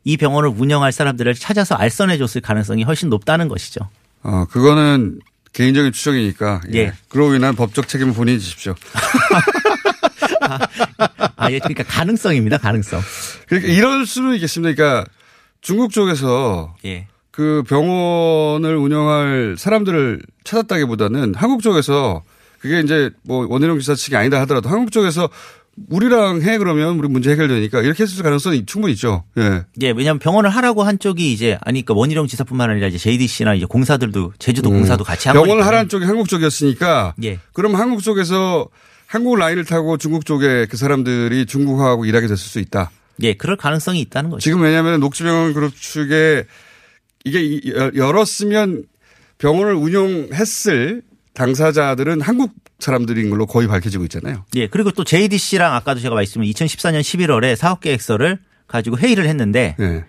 [0.04, 3.88] 이 병원을 운영할 사람들을 찾아서 알선해 줬을 가능성이 훨씬 높다는 것이죠.
[4.22, 5.20] 어, 그거는
[5.56, 6.60] 개인적인 추정이니까.
[6.74, 6.78] 예.
[6.78, 6.92] 예.
[7.08, 8.74] 그로 인한 법적 책임을 본인이 지십시오.
[11.36, 12.58] 아, 예, 그러니까 가능성입니다.
[12.58, 13.00] 가능성.
[13.48, 14.74] 그러니까 이럴 수는 있겠습니다.
[14.74, 15.10] 그러니까
[15.62, 17.06] 중국 쪽에서 예.
[17.30, 22.22] 그 병원을 운영할 사람들을 찾았다기보다는 한국 쪽에서
[22.58, 25.30] 그게 이제 뭐 원희룡 지사 측이 아니다 하더라도 한국 쪽에서
[25.90, 29.24] 우리랑 해 그러면 우리 문제 해결되니까 이렇게 했을 가능성이 충분히 있죠.
[29.36, 29.64] 예.
[29.82, 33.66] 예, 왜냐하면 병원을 하라고 한 쪽이 이제 아니 그러니까 원희룡 지사뿐만 아니라 이제 JDC나 이제
[33.66, 35.42] 공사들도 제주도 공사도 같이 한 음.
[35.42, 35.66] 병원을 거니까.
[35.66, 37.38] 하라는 쪽이 한국 쪽이었으니까 예.
[37.52, 38.68] 그럼 한국 쪽에서
[39.06, 42.90] 한국 라인을 타고 중국 쪽에 그 사람들이 중국하고 일하게 됐을 수 있다.
[43.22, 44.40] 예, 그럴 가능성이 있다는 거죠.
[44.42, 46.44] 지금 왜냐하면 녹지병원 그룹 측에
[47.24, 47.60] 이게
[47.94, 48.84] 열었으면
[49.38, 51.02] 병원을 운영했을
[51.34, 54.44] 당사자들은 한국 사람들인 걸로 거의 밝혀지고 있잖아요.
[54.54, 60.04] 예, 그리고 또 JDC랑 아까도 제가 말씀드린 2014년 11월에 사업 계획서를 가지고 회의를 했는데 예.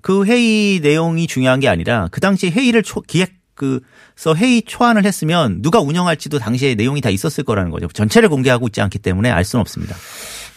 [0.00, 5.60] 그 회의 내용이 중요한 게 아니라 그 당시 회의를 초, 기획 그서 회의 초안을 했으면
[5.62, 7.86] 누가 운영할지도 당시에 내용이 다 있었을 거라는 거죠.
[7.88, 9.94] 전체를 공개하고 있지 않기 때문에 알 수는 없습니다.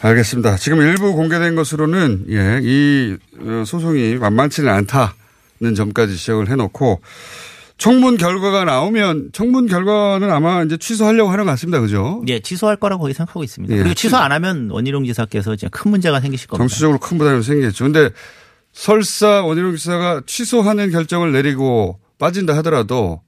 [0.00, 0.56] 알겠습니다.
[0.56, 7.00] 지금 일부 공개된 것으로는 예, 이 어, 소송이 만만치는 않다는 점까지 지적을 해놓고
[7.78, 11.80] 청문 결과가 나오면 청문 결과는 아마 이제 취소하려고 하는 것 같습니다.
[11.80, 12.22] 그죠?
[12.26, 13.74] 예, 취소할 거라고 거의 생각하고 있습니다.
[13.74, 13.78] 예.
[13.78, 16.62] 그리고 취소 안 하면 원희룡 지사께서 이제 큰 문제가 생기실 겁니다.
[16.62, 17.84] 정치적으로 큰 부담이 생기겠죠.
[17.84, 18.10] 근데
[18.72, 23.20] 설사 원희룡 지사가 취소하는 결정을 내리고 빠진다 하더라도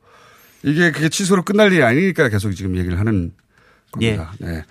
[0.63, 3.33] 이게 그게 취소로 끝날 일이 아니니까 계속 지금 얘기를 하는
[3.93, 4.33] 겁니다.
[4.39, 4.65] 네.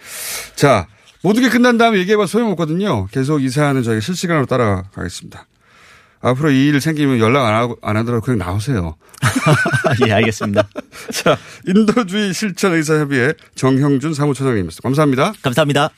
[0.56, 0.88] 자,
[1.22, 3.08] 모든 게 끝난 다음에 얘기해봐 소용없거든요.
[3.12, 5.46] 계속 이 사안은 저희가 실시간으로 따라가겠습니다.
[6.22, 8.96] 앞으로 이 일 생기면 연락 안, 하고, 안 하더라도 그냥 나오세요.
[10.08, 10.68] 예, 알겠습니다.
[11.12, 14.82] 자, 인도주의 실천 의사협의회 정형준 사무처장님이었습니다.
[14.84, 15.34] 감사합니다.
[15.42, 15.90] 감사합니다.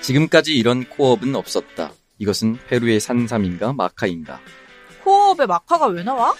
[0.00, 1.90] 지금까지 이런 코업은 없었다.
[2.18, 4.40] 이것은 페루의 산삼인가 마카인가.
[5.04, 6.34] 코어업에 마카가 왜 나와?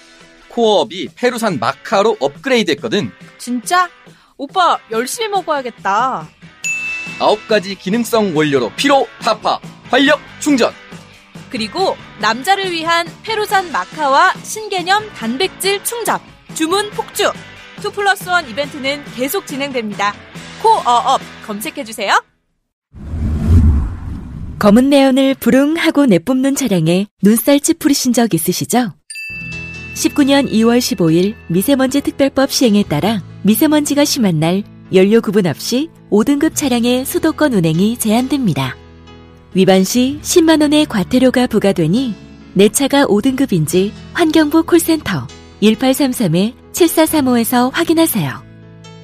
[0.48, 3.10] 코어업이 페루산 마카로 업그레이드 했거든.
[3.38, 3.88] 진짜?
[4.36, 6.28] 오빠 열심히 먹어야겠다.
[7.20, 10.72] 아홉 가지 기능성 원료로 피로, 타파, 활력, 충전.
[11.50, 16.18] 그리고 남자를 위한 페루산 마카와 신개념 단백질 충전,
[16.54, 17.30] 주문 폭주.
[17.78, 20.14] 2 플러스 1 이벤트는 계속 진행됩니다.
[20.62, 22.22] 코어업 검색해주세요.
[24.58, 28.92] 검은 내연을 부릉하고 내뿜는 차량에 눈살 찌푸리신 적 있으시죠?
[29.94, 37.06] 19년 2월 15일 미세먼지 특별법 시행에 따라 미세먼지가 심한 날 연료 구분 없이 5등급 차량의
[37.06, 38.76] 수도권 운행이 제한됩니다.
[39.54, 42.14] 위반 시 10만 원의 과태료가 부과되니
[42.54, 45.26] 내 차가 5등급인지 환경부 콜센터
[45.62, 48.42] 1833-7435에서 확인하세요.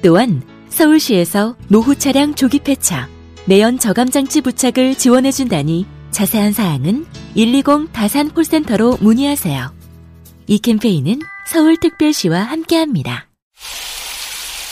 [0.03, 3.09] 또한 서울시에서 노후 차량 조기 폐차,
[3.45, 7.05] 내연 저감 장치 부착을 지원해 준다니 자세한 사항은
[7.35, 9.73] 120 다산 콜센터로 문의하세요.
[10.47, 13.26] 이 캠페인은 서울특별시와 함께합니다.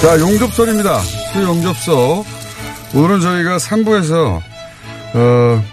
[0.00, 0.98] 자, 용접설입니다.
[1.34, 2.24] 그 용접서.
[2.94, 4.40] 오늘은 저희가 3부에서,
[5.14, 5.64] 어,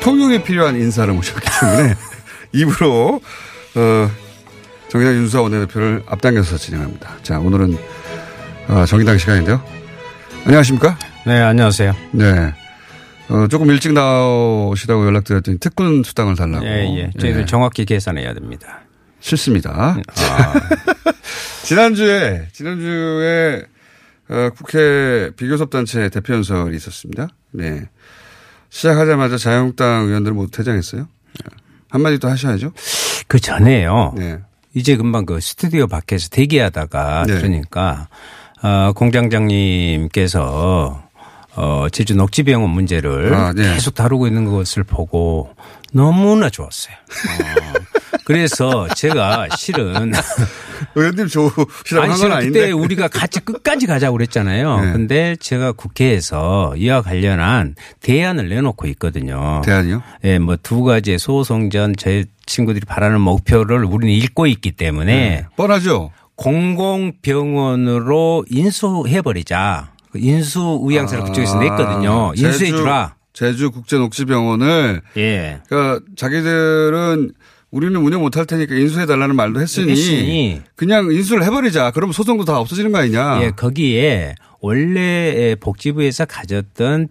[0.00, 1.94] 통용에 필요한 인사를 모셨기 때문에
[2.52, 3.20] 입으로,
[3.76, 4.10] 어,
[4.88, 7.16] 정의당 윤수아 원내대표를 앞당겨서 진행합니다.
[7.22, 7.78] 자, 오늘은,
[8.68, 9.62] 어, 정의당 시간인데요.
[10.44, 10.98] 안녕하십니까?
[11.24, 11.94] 네, 안녕하세요.
[12.12, 12.52] 네.
[13.28, 16.66] 어, 조금 일찍 나오시다고 연락드렸더니 특권 수당을 달라고.
[16.66, 17.10] 예, 예.
[17.18, 17.46] 저희들 예.
[17.46, 18.80] 정확히 계산해야 됩니다.
[19.20, 19.70] 싫습니다.
[19.74, 19.96] 아.
[21.62, 23.62] 지난주에, 지난주에,
[24.28, 27.28] 어, 국회 비교섭단체 대표 연설이 있었습니다.
[27.52, 27.88] 네.
[28.70, 31.02] 시작하자마자 자유한국당 의원들 모두 퇴장했어요.
[31.02, 31.50] 네.
[31.88, 32.72] 한마디 또 하셔야죠.
[33.28, 34.14] 그 전에요.
[34.16, 34.38] 네.
[34.74, 37.36] 이제 금방 그 스튜디오 밖에서 대기하다가 네.
[37.36, 38.08] 그러니까
[38.62, 41.06] 어, 공장장님께서
[41.56, 43.74] 어, 제주 녹지병원 문제를 아, 네.
[43.74, 45.54] 계속 다루고 있는 것을 보고
[45.92, 46.94] 너무나 좋았어요.
[46.94, 47.72] 어,
[48.26, 50.12] 그래서 제가 실은
[50.96, 52.60] 의원님 좋으시다고 아니 한건 아닌데.
[52.60, 54.80] 그때 우리가 같이 끝까지 가자고 그랬잖아요.
[54.80, 54.92] 네.
[54.92, 59.62] 근데 제가 국회에서 이와 관련한 대안을 내놓고 있거든요.
[59.64, 60.02] 대안이요?
[60.24, 65.46] 예, 뭐두 가지의 소송 전 제 친구들이 바라는 목표를 우리는 읽고 있기 때문에 네.
[65.56, 66.10] 뻔하죠.
[67.16, 69.92] 공공병원으로 인수해버리자.
[70.12, 72.32] 그 인수 의향서를 그쪽에서 냈거든요.
[72.36, 72.94] 인수해 주라.
[72.96, 75.60] 아, 제주 국제녹지병원을 예.
[75.68, 77.32] 그러니까 자기들은
[77.70, 80.62] 우리는 운영 못할 테니까 인수해 달라는 말도 했으니, 했으니.
[80.76, 81.90] 그냥 인수를 해버리자.
[81.90, 83.42] 그러면 소송도 다 없어지는 거 아니냐?
[83.42, 87.08] 예, 거기에 원래 복지부에서 가졌던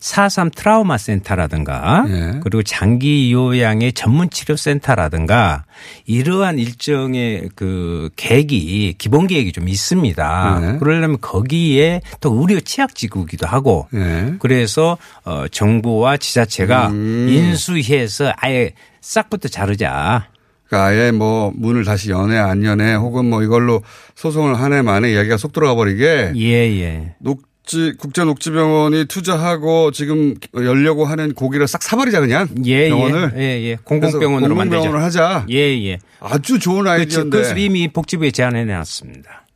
[0.00, 2.40] 4.3 트라우마 센터라든가 예.
[2.42, 5.64] 그리고 장기 요양의 전문 치료 센터라든가
[6.06, 10.60] 이러한 일정의 그 계획이 기본 계획이 좀 있습니다.
[10.60, 10.78] 네.
[10.78, 14.34] 그러려면 거기에 또 의료 취약 지구기도 하고 예.
[14.38, 17.26] 그래서 어 정부와 지자체가 음.
[17.30, 20.28] 인수해서 아예 싹부터 자르자.
[20.66, 23.82] 그러니까 아예 뭐 문을 다시 연애 안 연애 혹은 뭐 이걸로
[24.14, 26.42] 소송을 한 해 만에 이야기가 속 들어가 버리게 예,
[26.80, 27.14] 예.
[27.18, 33.40] 녹 지 국제 녹지병원이 투자하고 지금 열려고 하는 고기를 싹 사버리자 그냥 예, 병원을 예,
[33.40, 33.78] 예, 예.
[33.84, 35.04] 공공병원으로 그래서 공공병원을 만들자.
[35.30, 35.46] 하자.
[35.50, 35.56] 예,
[35.86, 35.98] 예.
[36.20, 36.86] 아주 좋은.
[36.88, 39.46] 아이디어인데 그것을 이미 복지부에 제안해 놨습니다.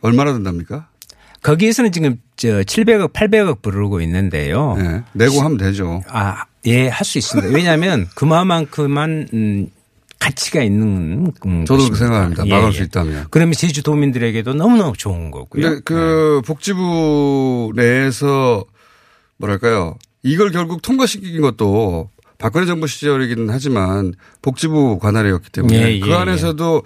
[0.00, 0.88] 얼마나 든답니까?
[1.42, 4.76] 거기에서는 지금 저 700억, 800억 부르고 있는데요.
[4.78, 6.02] 네, 내고 하면 되죠.
[6.08, 7.50] 아, 예, 할 수 있습니다.
[7.54, 9.68] 왜냐하면 그만큼만 음,
[10.30, 11.96] 가치가 있는 음, 저도 것입니다.
[11.98, 12.46] 생각합니다.
[12.46, 12.72] 예, 막을 예.
[12.72, 13.26] 수 있다면.
[13.30, 15.62] 그러면 제주도민들에게도 너무너무 좋은 거고요.
[15.62, 18.64] 근데 그 복지부 내에서
[19.36, 19.96] 뭐랄까요.
[20.22, 26.82] 이걸 결국 통과시킨 것도 박근혜 정부 시절이기는 하지만 복지부 관할이었기 때문에 예, 예, 그 안에서도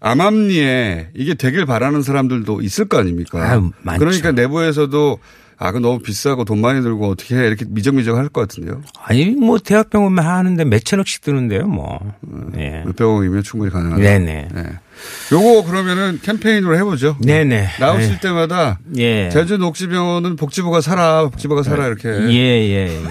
[0.00, 3.42] 암암리에 이게 되길 바라는 사람들도 있을 거 아닙니까?
[3.42, 3.98] 아유, 많죠.
[3.98, 5.18] 그러니까 내부에서도
[5.60, 8.80] 아, 그 너무 비싸고 돈 많이 들고 어떻게 해 이렇게 미적미적 할 것 같은데요.
[9.02, 11.98] 아니 뭐 대학병원만 하는데 몇 천억씩 드는데요, 뭐.
[12.56, 12.82] 예.
[12.86, 14.00] 몇백 억이면 충분히 가능하다.
[14.02, 14.48] 네네.
[14.54, 14.62] 네.
[15.32, 17.16] 요거 그러면은 캠페인으로 해보죠.
[17.20, 17.70] 네네.
[17.80, 18.20] 나오실 네.
[18.20, 19.30] 때마다 예.
[19.30, 22.08] 제주 녹지병원은 복지부가 살아, 복지부가 살아 이렇게.
[22.08, 23.02] 예, 예, 예.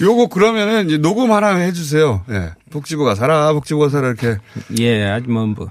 [0.00, 2.22] 요거 그러면은 이제 녹음 하나 해주세요.
[2.30, 2.52] 예.
[2.70, 4.36] 복지부가 살아, 복지부가 살아 이렇게.
[4.78, 5.70] 예, 아주 뭐, 뭐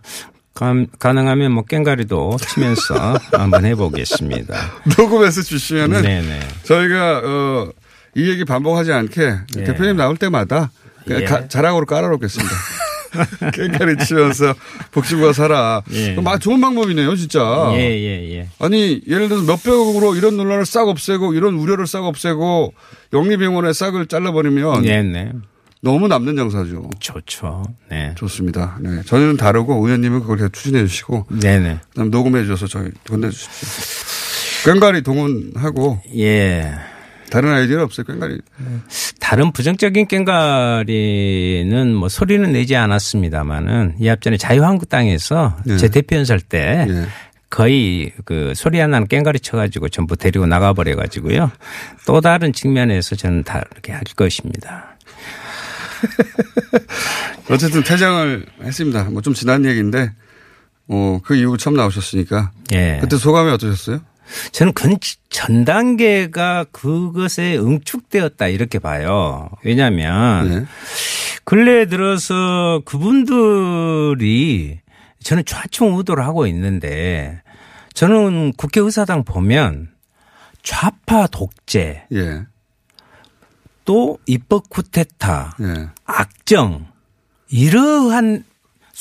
[0.57, 2.95] 가, 가능하면 뭐 깽가리도 치면서
[3.31, 4.55] 한번 해보겠습니다.
[4.97, 6.39] 녹음해서 주시면은 네네.
[6.63, 7.69] 저희가 어,
[8.15, 9.21] 이 얘기 반복하지 않게
[9.57, 9.63] 예.
[9.63, 10.71] 대표님 나올 때마다
[11.05, 11.25] 그냥 예.
[11.25, 12.55] 가- 자랑으로 깔아놓겠습니다.
[13.53, 14.55] 깽가리 치면서
[14.91, 15.81] 복지부가 살아.
[15.91, 16.15] 예.
[16.15, 17.39] 막 좋은 방법이네요, 진짜.
[17.73, 18.49] 예, 예, 예.
[18.59, 22.73] 아니 예를 들어서 몇백억으로 이런 논란을 싹 없애고 이런 우려를 싹 없애고
[23.13, 25.31] 영리병원의 싹을 잘라버리면 네, 네.
[25.81, 26.89] 너무 남는 장사죠.
[26.99, 27.63] 좋죠.
[27.89, 28.13] 네.
[28.15, 28.77] 좋습니다.
[28.81, 29.01] 네.
[29.05, 31.79] 저희는 다르고 의원님은 그걸 계속 추진해 주시고 네네.
[31.89, 34.73] 그다음 녹음해 주셔서 저희 건네 주십시오.
[34.73, 36.73] 꽹가리 동원하고 예.
[37.29, 38.05] 다른 아이디어 없어요.
[38.05, 38.39] 꽹가리.
[39.19, 45.77] 다른 부정적인 깽가리는 뭐 소리는 내지 않았습니다만은 이 앞전에 자유한국당에서 예.
[45.77, 47.07] 제 대표 연설 때 예.
[47.49, 51.51] 거의 그 소리 안 나는 깽가리 쳐가지고 전부 데리고 나가버려 가지고요.
[52.05, 54.97] 또 다른 측면에서 저는 다르게 할 것입니다.
[57.49, 59.03] 어쨌든 퇴장을 했습니다.
[59.05, 60.11] 뭐 좀 지난 얘기인데
[60.89, 62.97] 어, 그 이후 처음 나오셨으니까 예.
[63.01, 63.99] 그때 소감이 어떠셨어요?
[64.51, 69.49] 저는 그전 단계가 그것에 응축되었다 이렇게 봐요.
[69.63, 70.65] 왜냐하면 네.
[71.45, 74.79] 근래 들어서 그분들이
[75.23, 77.41] 저는 좌충우돌을 하고 있는데
[77.93, 79.89] 저는 국회 의사당 보면
[80.61, 82.41] 좌파 독재 예.
[83.87, 85.87] 또 입법 쿠데타 예.
[86.05, 86.87] 악정
[87.49, 88.43] 이러한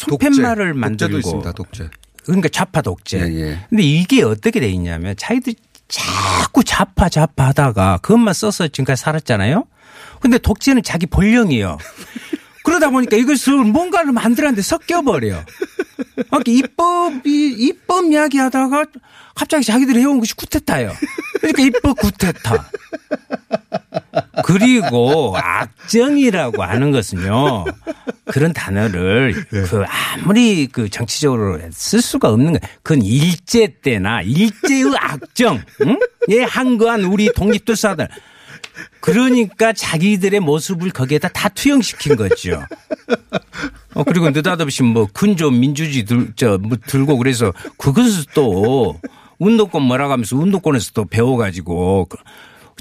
[0.09, 1.53] 독재도 만들고 있습니다.
[1.53, 1.91] 독재.
[2.25, 3.19] 그러니까 좌파 독재.
[3.19, 3.67] 예, 예.
[3.69, 5.57] 근데 이게 어떻게 돼 있냐면 자기들이
[5.89, 9.65] 자꾸 좌파 좌파 하다가 그것만 써서 지금까지 살았잖아요.
[10.21, 11.79] 근데 독재는 자기 본령이에요.
[12.63, 15.45] 그러다 보니까 이것을 뭔가를 만들었는데 섞여버려.
[16.31, 18.87] 그러니까 입법이, 입법 이야기 하다가
[19.35, 20.93] 갑자기 자기들이 해온 것이 쿠데타예요.
[21.41, 22.71] 그러니까 입법 쿠데타.
[24.45, 27.65] 그리고 악정이라고 하는 것은요.
[28.27, 32.61] 그런 단어를 그 아무리 그 정치적으로 쓸 수가 없는 거예요.
[32.83, 35.99] 그건 일제 때나 일제의 악정, 응?
[36.31, 38.09] 예, 한거한 우리 독립투사들.
[39.01, 42.63] 그러니까 자기들의 모습을 거기에다 다 투영시킨 거죠.
[43.95, 49.01] 어, 그리고 느닷없이 뭐 근조 민주주의 들, 저, 뭐 들고 그래서 그것을 또
[49.39, 52.17] 운동권 뭐라고 하면서 운동권에서 또 배워가지고 그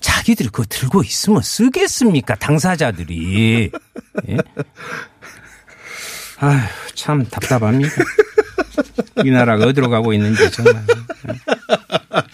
[0.02, 2.36] 자기들이 그거 들고 있으면 쓰겠습니까?
[2.36, 3.72] 당사자들이.
[4.30, 4.38] 예?
[6.40, 6.60] 아휴,
[6.94, 7.92] 참 답답합니다.
[9.24, 10.84] 이 나라가 어디로 가고 있는지 정말.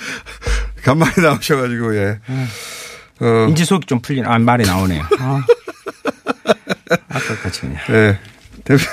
[0.83, 2.19] 간만에 나오셔가지고 예.
[3.19, 5.03] 어, 인지속이 좀 풀린, 아, 말이 나오네요.
[5.19, 5.45] 아.
[7.09, 7.77] 아까 같이 그냥.
[7.87, 8.19] 네.
[8.63, 8.83] 대표,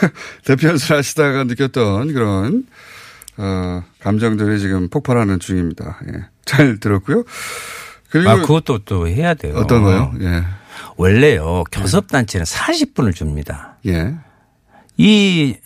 [0.44, 2.64] 대표 연설 하시다가 느꼈던 그런,
[3.38, 5.98] 어, 감정들이 지금 폭발하는 중입니다.
[6.08, 6.26] 예.
[6.44, 7.24] 잘 들었고요.
[8.26, 9.54] 아, 그것도 또 해야 돼요.
[9.56, 10.12] 어떤 거요?
[10.20, 10.42] 예.
[10.96, 13.76] 원래요, 교섭단체는 40분을 줍니다.
[13.86, 14.14] 예.
[14.96, 15.56] 이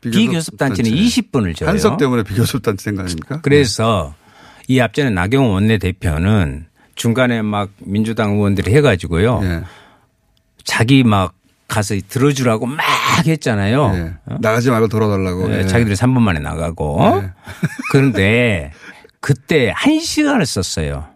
[0.00, 0.82] 비교섭단체.
[0.82, 1.68] 비교섭단체는 20분을 줘요.
[1.68, 3.40] 한석 때문에 비교섭단체 생각 아닙니까?
[3.42, 4.14] 그래서
[4.68, 9.40] 이 앞전에 나경원 원내대표는 중간에 막 민주당 의원들이 해가지고요.
[9.42, 9.62] 예.
[10.64, 11.34] 자기 막
[11.68, 12.84] 가서 들어주라고 막
[13.26, 13.92] 했잖아요.
[13.94, 14.34] 예.
[14.40, 15.52] 나가지 말고 돌아달라고.
[15.52, 15.66] 예, 예.
[15.66, 17.24] 자기들이 3분 만에 나가고.
[17.90, 18.70] 그런데
[19.20, 21.06] 그때 1시간을 썼어요.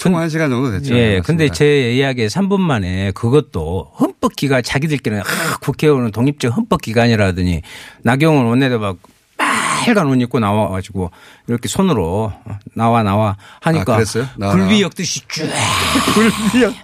[0.00, 0.94] 총 1시간 정도 됐죠.
[0.94, 1.18] 예.
[1.18, 1.26] 맞습니다.
[1.26, 7.60] 근데 제 이야기에 3분 만에 그것도 헌법기가 자기들끼리는 아, 국회의원은 독립적 헌법기관이라더니
[8.02, 8.96] 나경원 원내대표
[9.36, 11.10] 빨간 옷 입고 나와 가지고
[11.48, 12.32] 이렇게 손으로
[12.74, 14.04] 나와 나와 하니까 아?
[14.38, 14.80] 나와, 굴비 나와.
[14.80, 15.46] 엮듯이 쭉.
[16.50, 16.74] 굴비역.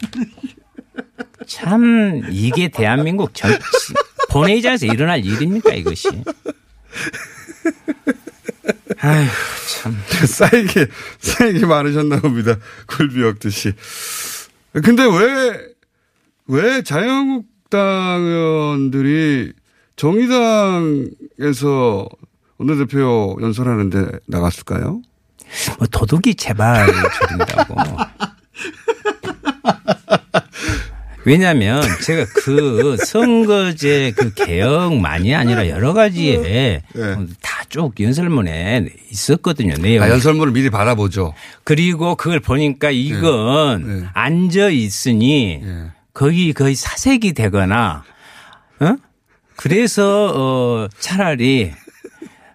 [1.47, 3.59] 참 이게 대한민국 정치
[4.29, 6.09] 본회의장에서 일어날 일입니까 이것이.
[9.01, 9.27] 아휴
[9.87, 9.97] 참.
[10.27, 12.57] 쌓이게, 쌓이게 많으셨나 봅니다.
[12.87, 13.73] 굴비 역 듯이.
[14.73, 15.69] 근데 왜,
[16.49, 19.53] 왜 자유한국당 의원들이
[19.97, 22.09] 정의당에서
[22.59, 25.01] 원내대표 연설하는데 나갔을까요?
[25.79, 26.87] 뭐 도둑이 제발
[27.19, 27.77] 저린다고.
[31.27, 36.83] 왜냐하면 제가 그 선거제 그 개혁만이 아니라 여러 가지에
[37.43, 39.75] 다쭉 연설문에 있었거든요.
[39.75, 40.05] 내용.
[40.05, 41.35] 아, 연설문을 미리 받아보죠.
[41.65, 45.61] 그리고 그걸 보니까 이건 앉아 있으니
[46.15, 48.05] 거기 거의 사색이 되거나,
[48.81, 48.97] 어?
[49.57, 51.73] 그래서 어 차라리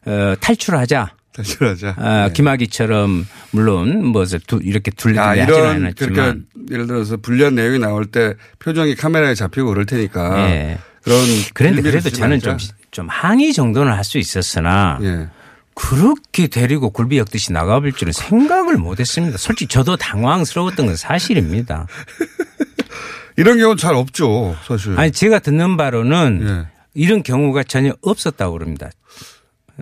[0.05, 1.13] 어 탈출하자.
[1.33, 1.95] 탈출하자.
[1.97, 4.25] 아, 김학의처럼 물론 뭐
[4.61, 9.67] 이렇게 아, 둘러대지 하지는 않았지만 그러니까 예를 들어서 불리한 내용이 나올 때 표정이 카메라에 잡히고
[9.69, 10.49] 그럴 테니까.
[10.51, 10.77] 예.
[11.03, 11.19] 그런.
[11.53, 12.39] 그런데 그래도 저는.
[12.39, 12.57] 좀,
[12.91, 15.27] 좀 항의 정도는 할 수 있었으나 예.
[15.73, 19.37] 그렇게 데리고 굴비 엮듯이 나가볼 줄은 생각을 못 했습니다.
[19.37, 21.87] 솔직히 저도 당황스러웠던 건 사실입니다.
[23.37, 24.99] 이런 경우는 잘 없죠, 사실.
[24.99, 26.71] 아니, 제가 듣는 바로는 예.
[26.93, 28.89] 이런 경우가 전혀 없었다고 그럽니다.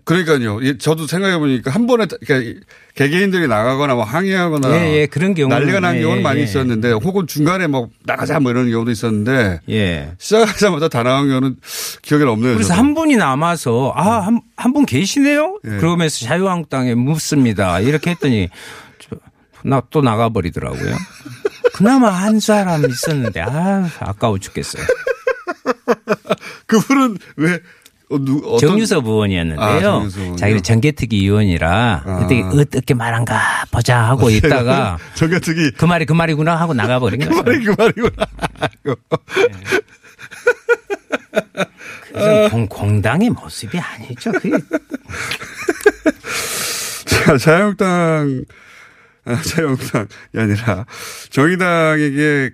[0.05, 0.61] 그러니까요.
[0.61, 2.59] 이- 저도 생각해 보니까 한 번에 그러니까
[2.95, 6.43] 개개인들이 나가거나 뭐 항의하거나 예, 예, 그런 경우는 난리가 난 예, 경우는 예, 많이 예.
[6.43, 10.11] 있었는데 혹은 중간에 뭐 나가자 뭐 이런 경우도 있었는데 예.
[10.17, 11.57] 시작하자마자 다 나간 경우는
[12.01, 12.53] 기억에 없네요.
[12.53, 12.79] 그래서 저도.
[12.79, 15.59] 한 분이 남아서 아, 한, 한 분 계시네요?
[15.65, 15.69] 예.
[15.77, 17.79] 그러면서 자유한국당에 묻습니다.
[17.79, 18.49] 이렇게 했더니
[19.63, 20.95] 나 또 나가버리더라고요.
[21.73, 24.83] 그나마 한 사람 있었는데 아, 아까워 죽겠어요.
[26.67, 27.59] 그분은 왜
[28.11, 29.65] 어, 누, 정유섭 의원이었는데요.
[29.65, 30.37] 아, 정유섭?
[30.37, 32.19] 자기는 정개특위 의원이라 아.
[32.19, 37.43] 그때 어떻게 말한가 보자 하고 있다가 정개특위 그 말이 그 말이구나 하고 나가버린 거예요.
[37.43, 38.25] 말이 그 말이구나.
[42.11, 44.31] 그건 공, 공당의 모습이 아니죠.
[44.31, 44.57] 그게
[47.05, 48.43] 자, 자유한국당,
[49.25, 50.85] 아, 자유한국당이 아니라
[51.29, 52.51] 정의당에게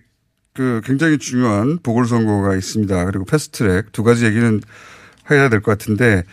[0.53, 3.05] 그 굉장히 중요한 보궐선거가 있습니다.
[3.05, 4.61] 그리고 패스트트랙 두 가지 얘기는
[5.31, 6.23] 해야 될 것 같은데,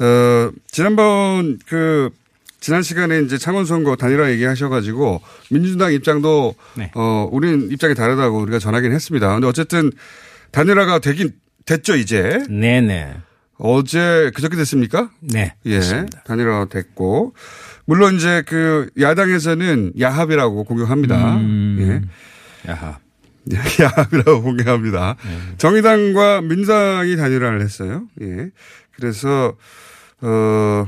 [0.00, 2.10] 어, 지난번 그,
[2.60, 5.20] 지난 시간에 이제 창원 선거 단일화 얘기하셔가지고
[5.50, 6.90] 민주당 입장도 네.
[6.96, 9.32] 어, 우린 입장이 다르다고 우리가 전하긴 했습니다.
[9.32, 9.92] 근데 어쨌든
[10.50, 11.30] 단일화가 되긴
[11.66, 12.42] 됐죠, 이제.
[12.48, 13.14] 네네.
[13.58, 15.10] 어제 그저께 됐습니까?
[15.20, 15.54] 네.
[15.66, 15.80] 예.
[16.24, 17.34] 단일화 됐고.
[17.84, 21.36] 물론 이제 그 야당에서는 야합이라고 공격합니다.
[21.36, 22.08] 음.
[22.68, 23.00] 야합.
[23.52, 23.84] 예.
[23.84, 25.16] 야합이라고 공격합니다.
[25.58, 28.04] 정의당과 민주당이 단일화를 했어요.
[28.20, 28.50] 예.
[28.94, 29.54] 그래서
[30.20, 30.86] 어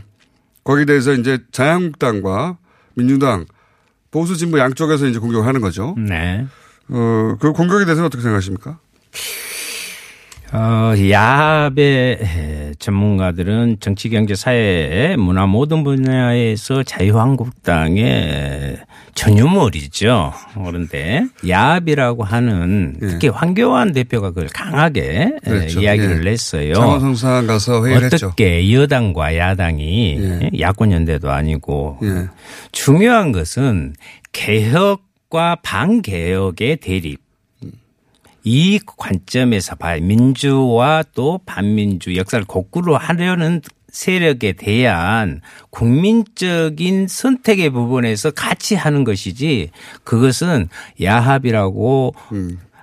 [0.65, 2.59] 거기에 대해서 이제 자유한국당과
[2.95, 3.47] 민주당
[4.11, 5.95] 보수 진보 양쪽에서 이제 공격을 하는 거죠.
[5.97, 6.47] 네.
[6.89, 8.79] 어, 그 공격에 대해서는 어떻게 생각하십니까?
[10.53, 18.79] 어, 야합의 에, 전문가들은 정치, 경제, 사회, 문화 모든 분야에서 자유한국당의
[19.21, 20.33] 전유물이죠.
[20.55, 25.51] 그런데 야합이라고 하는 특히 황교안 대표가 그걸 강하게 에, 예.
[25.51, 25.81] 그랬죠.
[25.83, 26.31] 이야기를 예.
[26.31, 26.73] 했어요.
[26.73, 28.29] 창원성상 가서 회의를 했죠.
[28.29, 30.51] 어떻게 여당과 야당이 예.
[30.59, 32.29] 야권 연대도 아니고 예.
[32.73, 33.95] 중요한 것은
[34.33, 37.21] 개혁과 반개혁의 대립.
[38.43, 43.61] 이 관점에서 봐야 민주와 또 반민주 역사를 거꾸로 하려는
[43.93, 49.70] 세력에 대한 국민적인 선택의 부분에서 같이 하는 것이지
[50.05, 50.68] 그것은
[51.03, 52.14] 야합이라고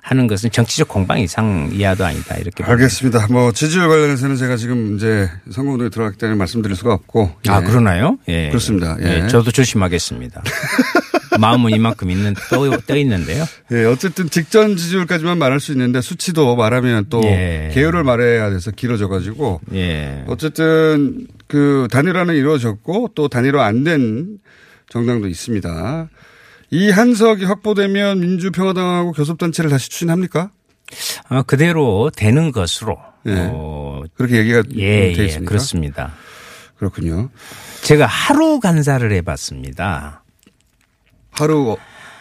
[0.08, 3.28] 하는 것은 정치적 공방 이상 이하도 아니다 이렇게 알겠습니다.
[3.30, 7.32] 뭐 지지율 관련해서는 제가 지금 이제 선거운동에 들어갔기 때문에 말씀드릴 수가 없고.
[7.50, 7.66] 아 예.
[7.66, 8.18] 그러나요?
[8.30, 8.48] 예.
[8.48, 8.96] 그렇습니다.
[9.02, 9.24] 예.
[9.24, 10.44] 예, 저도 조심하겠습니다.
[11.38, 13.46] 마음은 이만큼 있는 떠, 떠 있는데요.
[13.72, 17.72] 예, 어쨌든 직전 지지율까지만 말할 수 있는데 수치도 말하면 또 예.
[17.74, 20.24] 개요를 말해야 돼서 길어져 가지고 예.
[20.28, 24.40] 어쨌든 그 단일화는 이루어졌고 또 단일화 안 된
[24.90, 26.10] 정당도 있습니다.
[26.72, 30.50] 이 한석이 확보되면 민주평화당하고 교섭단체를 다시 추진합니까?
[31.30, 32.98] 어, 그대로 되는 것으로.
[33.26, 33.50] 예.
[33.52, 35.50] 어, 그렇게 얘기가 예, 돼 예, 있습니까?
[35.50, 36.14] 그렇습니다.
[36.78, 37.30] 그렇군요.
[37.82, 40.24] 제가 하루 간사를 해봤습니다.
[41.40, 41.78] 하루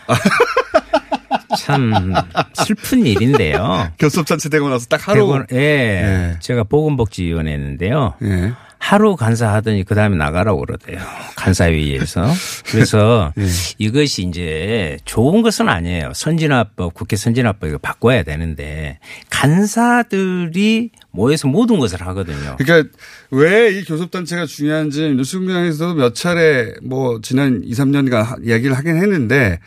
[1.59, 2.13] 참
[2.55, 3.91] 슬픈 일인데요.
[3.99, 8.15] 교섭단체 되고 나서 딱 하루 대권- 예, 제가 보건복지위원회 했는데요.
[8.23, 8.53] 예.
[8.89, 11.01] 하루 간사하더니 그 다음에 나가라고 그러대요.
[11.35, 12.25] 간사회의에서.
[12.71, 13.43] 그래서 예.
[13.79, 16.13] 이것이 이제 좋은 것은 아니에요.
[16.15, 22.57] 선진화법, 국회 선진화법 이거 바꿔야 되는데 간사들이 모여서 모든 것을 하거든요.
[22.59, 22.89] 그러니까
[23.33, 29.59] 왜 이 교섭단체가 중요한지 뉴스공장에서도 몇 차례 뭐 지난 2, 3년간 하- 이야기를 하긴 했는데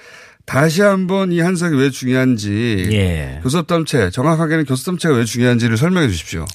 [0.49, 3.39] 다시 한번 이 한석이 왜 중요한지 예.
[3.43, 6.45] 교섭단체 정확하게는 교섭단체가 왜 중요한지를 설명해 주십시오.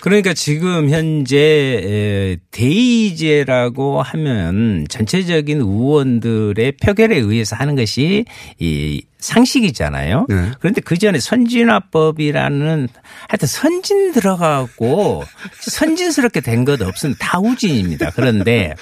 [0.00, 8.24] 그러니까 지금 현재 에, 대의제라고 하면 전체적인 의원들의 표결에 의해서 하는 것이
[8.60, 10.26] 이 상식이잖아요.
[10.28, 10.50] 네.
[10.60, 12.88] 그런데 그 전에 선진화법이라는
[13.28, 15.24] 하여튼 선진 들어가고
[15.60, 18.10] 선진스럽게 된 것 없으면 다 우진입니다.
[18.14, 18.74] 그런데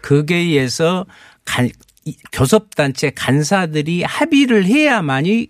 [0.00, 1.06] 거기에 의해서
[2.32, 5.48] 교섭단체 간사들이 합의를 해야만이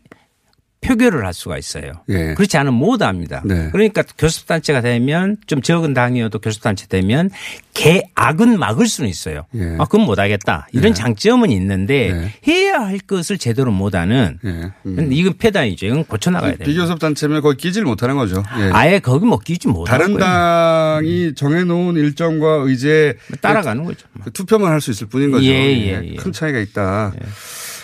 [0.83, 1.93] 표결을 할 수가 있어요.
[2.09, 2.35] 예.
[2.35, 3.41] 그렇지 않으면 못 합니다.
[3.45, 3.68] 네.
[3.70, 7.30] 그러니까 교섭단체가 되면 좀 적은 당이어도 교섭단체 되면
[7.72, 9.47] 개악은 막을 수는 있어요.
[9.55, 9.76] 예.
[9.78, 10.66] 아, 그건 못 하겠다.
[10.72, 10.95] 이런 네.
[10.95, 12.53] 장점은 있는데 네.
[12.53, 14.70] 해야 할 것을 제대로 못 하는 음.
[14.83, 15.87] 근데 이건 폐단이죠.
[15.87, 16.66] 이건 고쳐나가야 돼요.
[16.66, 18.43] 비교섭단체면 거기 끼질 못하는 거죠.
[18.59, 18.70] 예.
[18.72, 24.07] 아예 거기 뭐 끼지 못 다른 당이 정해놓은 일정과 의제 따라가는 거죠.
[24.24, 25.45] 그 투표만 할 수 있을 뿐인 거죠.
[25.47, 26.16] 예, 예, 예.
[26.16, 27.12] 큰 차이가 있다.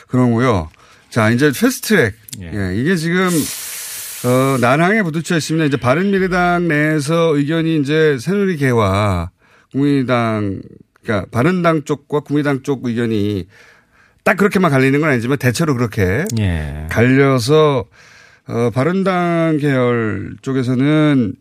[0.08, 0.68] 그런 거요.
[1.10, 2.14] 자, 이제 패스트트랙.
[2.42, 2.74] 예.
[2.76, 3.28] 이게 지금
[4.24, 5.64] 어, 난항에 부딪혀 있습니다.
[5.66, 9.30] 이제 바른미래당 내에서 의견이 이제 새누리계와
[9.72, 10.60] 국민당,
[11.02, 13.46] 그러니까 바른당 쪽과 국민당 쪽 의견이
[14.24, 16.86] 딱 그렇게만 갈리는 건 아니지만 대체로 그렇게 예.
[16.90, 17.86] 갈려서
[18.48, 21.34] 어, 바른당 계열 쪽에서는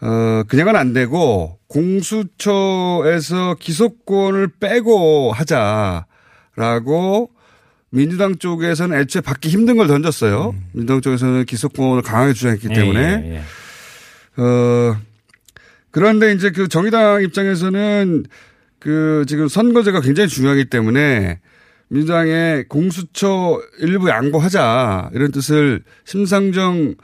[0.00, 7.30] 어, 그냥은 안 되고 공수처에서 기소권을 빼고 하자라고
[7.90, 10.54] 민주당 쪽에서는 애초에 받기 힘든 걸 던졌어요.
[10.72, 13.00] 민주당 쪽에서는 기소권을 강하게 주장했기 예, 때문에.
[13.00, 14.42] 예, 예.
[14.42, 14.96] 어,
[15.90, 18.26] 그런데 이제 그 정의당 입장에서는
[18.78, 21.40] 그 지금 선거제가 굉장히 중요하기 때문에
[21.88, 26.94] 민주당의 공수처 일부 양보하자 이런 뜻을 심상정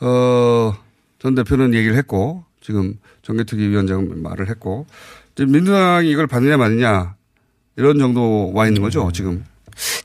[0.00, 0.74] 어,
[1.18, 4.86] 전 대표는 얘기를 했고 지금 정개특위 위원장은 말을 했고
[5.34, 7.14] 지금 민주당이 이걸 받느냐 마느냐
[7.76, 9.44] 이런 정도 와 있는 거죠 지금.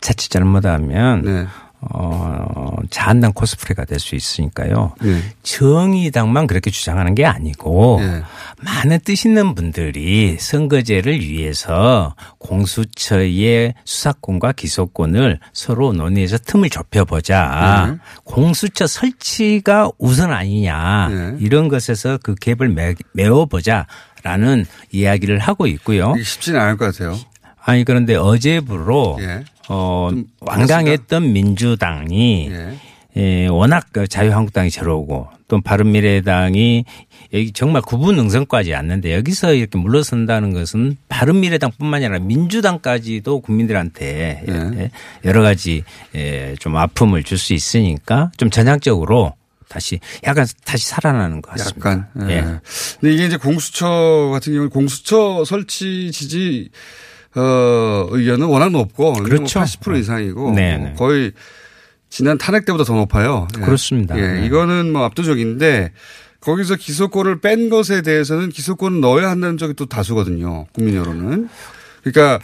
[0.02, 1.48] 자칫 잘못하면 네.
[1.94, 4.94] 어, 자한당 코스프레가 될 수 있으니까요.
[5.02, 5.20] 네.
[5.42, 8.22] 정의당만 그렇게 주장하는 게 아니고 네.
[8.62, 17.88] 많은 뜻 있는 분들이 선거제를 위해서 공수처의 수사권과 기소권을 서로 논의해서 틈을 좁혀보자.
[17.92, 17.98] 네.
[18.26, 21.08] 공수처 설치가 우선 아니냐.
[21.10, 21.36] 네.
[21.40, 23.88] 이런 것에서 그 갭을 매, 메워보자
[24.24, 26.14] 라는 이야기를 하고 있고요.
[26.24, 27.18] 쉽지는 않을 것 같아요.
[27.64, 29.44] 아니 그런데 어제부로 예.
[29.70, 30.10] 어
[30.42, 32.78] 완강했던 민주당이 예.
[33.18, 36.86] 예, 워낙 그 자유한국당이 저러고 또 바른미래당이
[37.34, 44.92] 여기 정말 구분 능선까지 않는데 여기서 이렇게 물러선다는 것은 바른미래당뿐만이 아니라 민주당까지도 국민들한테 예,
[45.26, 45.84] 여러 가지
[46.16, 49.34] 예, 좀 아픔을 줄 수 있으니까 좀 전향적으로
[49.68, 51.90] 다시 약간 다시 살아나는 것 같습니다.
[51.90, 52.30] 약간.
[52.30, 52.34] 예.
[52.36, 52.42] 예.
[53.00, 56.70] 근데 이게 이제 공수처 같은 경우는 공수처 설치 지지
[57.36, 59.60] 어 의견은 워낙 높고 그렇죠.
[59.62, 60.94] 80% 이상이고 네, 뭐 네.
[60.96, 61.32] 거의
[62.10, 63.48] 지난 탄핵 때보다 더 높아요.
[63.58, 63.62] 예.
[63.62, 64.18] 그렇습니다.
[64.18, 64.42] 예.
[64.42, 64.46] 네.
[64.46, 65.94] 이거는 뭐 압도적인데
[66.42, 70.66] 거기서 기소권을 뺀 것에 대해서는 기소권을 넣어야 한다는 쪽이 또 다수거든요.
[70.74, 71.50] 국민 여론은.
[72.04, 72.40] 그러니까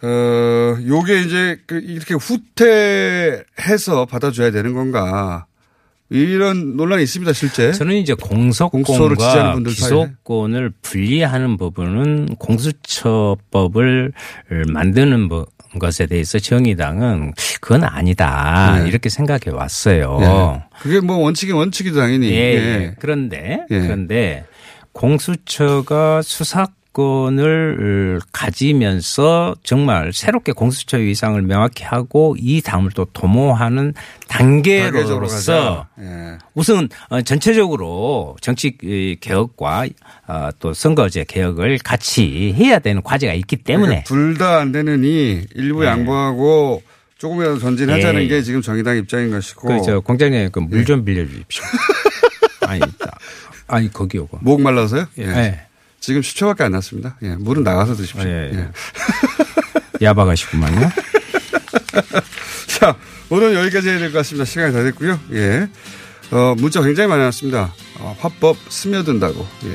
[0.00, 5.46] 어 요게 이제 그 이렇게 후퇴해서 받아줘야 되는 건가?
[6.10, 7.72] 이런 논란이 있습니다, 실제.
[7.72, 9.56] 저는 이제 공소권과.
[9.66, 14.12] 기소권을 분리하는 부분은 공수처법을
[14.72, 15.46] 만드는 부-
[15.78, 18.88] 것에 대해서 정의당은 그건 아니다 네.
[18.88, 20.18] 이렇게 생각해 왔어요.
[20.22, 20.62] 예.
[20.80, 22.30] 그게 뭐 원칙이 원칙이도 당연히.
[22.30, 22.56] 예, 예.
[22.56, 22.94] 예.
[22.98, 23.80] 그런데 예.
[23.80, 24.46] 그런데
[24.92, 26.66] 공수처가 수사
[26.98, 33.94] 권을 가지면서 정말 새롭게 공수처 위상을 명확히 하고 이 당을 또 도모하는
[34.26, 35.86] 단계로서.
[36.00, 36.38] 예.
[36.54, 39.86] 우선 어, 전체적으로 정치 이 개혁과
[40.26, 46.82] 어, 또 선거제 개혁을 같이 해야 되는 과제가 있기 때문에 둘다 안 되느니 일부 양보하고
[47.18, 48.26] 조금이라도 전진하자는 예.
[48.26, 49.68] 게 지금 정의당 입장인 것이고.
[49.68, 50.66] 그저 공장장님 그 예.
[50.66, 51.62] 물좀 빌려주십시오.
[52.66, 52.80] 아니,
[53.68, 54.38] 아니 거기 오고.
[54.42, 55.06] 목 말라서요?
[55.20, 55.67] 예.
[55.98, 56.00] 예.
[56.00, 57.16] 지금 10초밖에 안 났습니다.
[57.22, 57.34] 예.
[57.36, 58.22] 물은 나가서 드십시오.
[58.28, 58.58] 예, 예.
[58.58, 58.68] 예.
[60.04, 60.90] 야박하시구만요.
[62.78, 62.96] 자,
[63.30, 64.44] 오늘 여기까지 해야 될 것 같습니다.
[64.44, 65.18] 시간이 다 됐고요.
[65.32, 65.68] 예.
[66.30, 67.72] 어, 문자 굉장히 많이 왔습니다.
[67.98, 69.46] 어, 화법 스며든다고.
[69.64, 69.74] 예.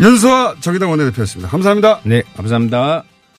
[0.04, 1.50] 윤수아 정의당 원내대표였습니다.
[1.50, 2.00] 감사합니다.
[2.04, 3.04] 네, 감사합니다.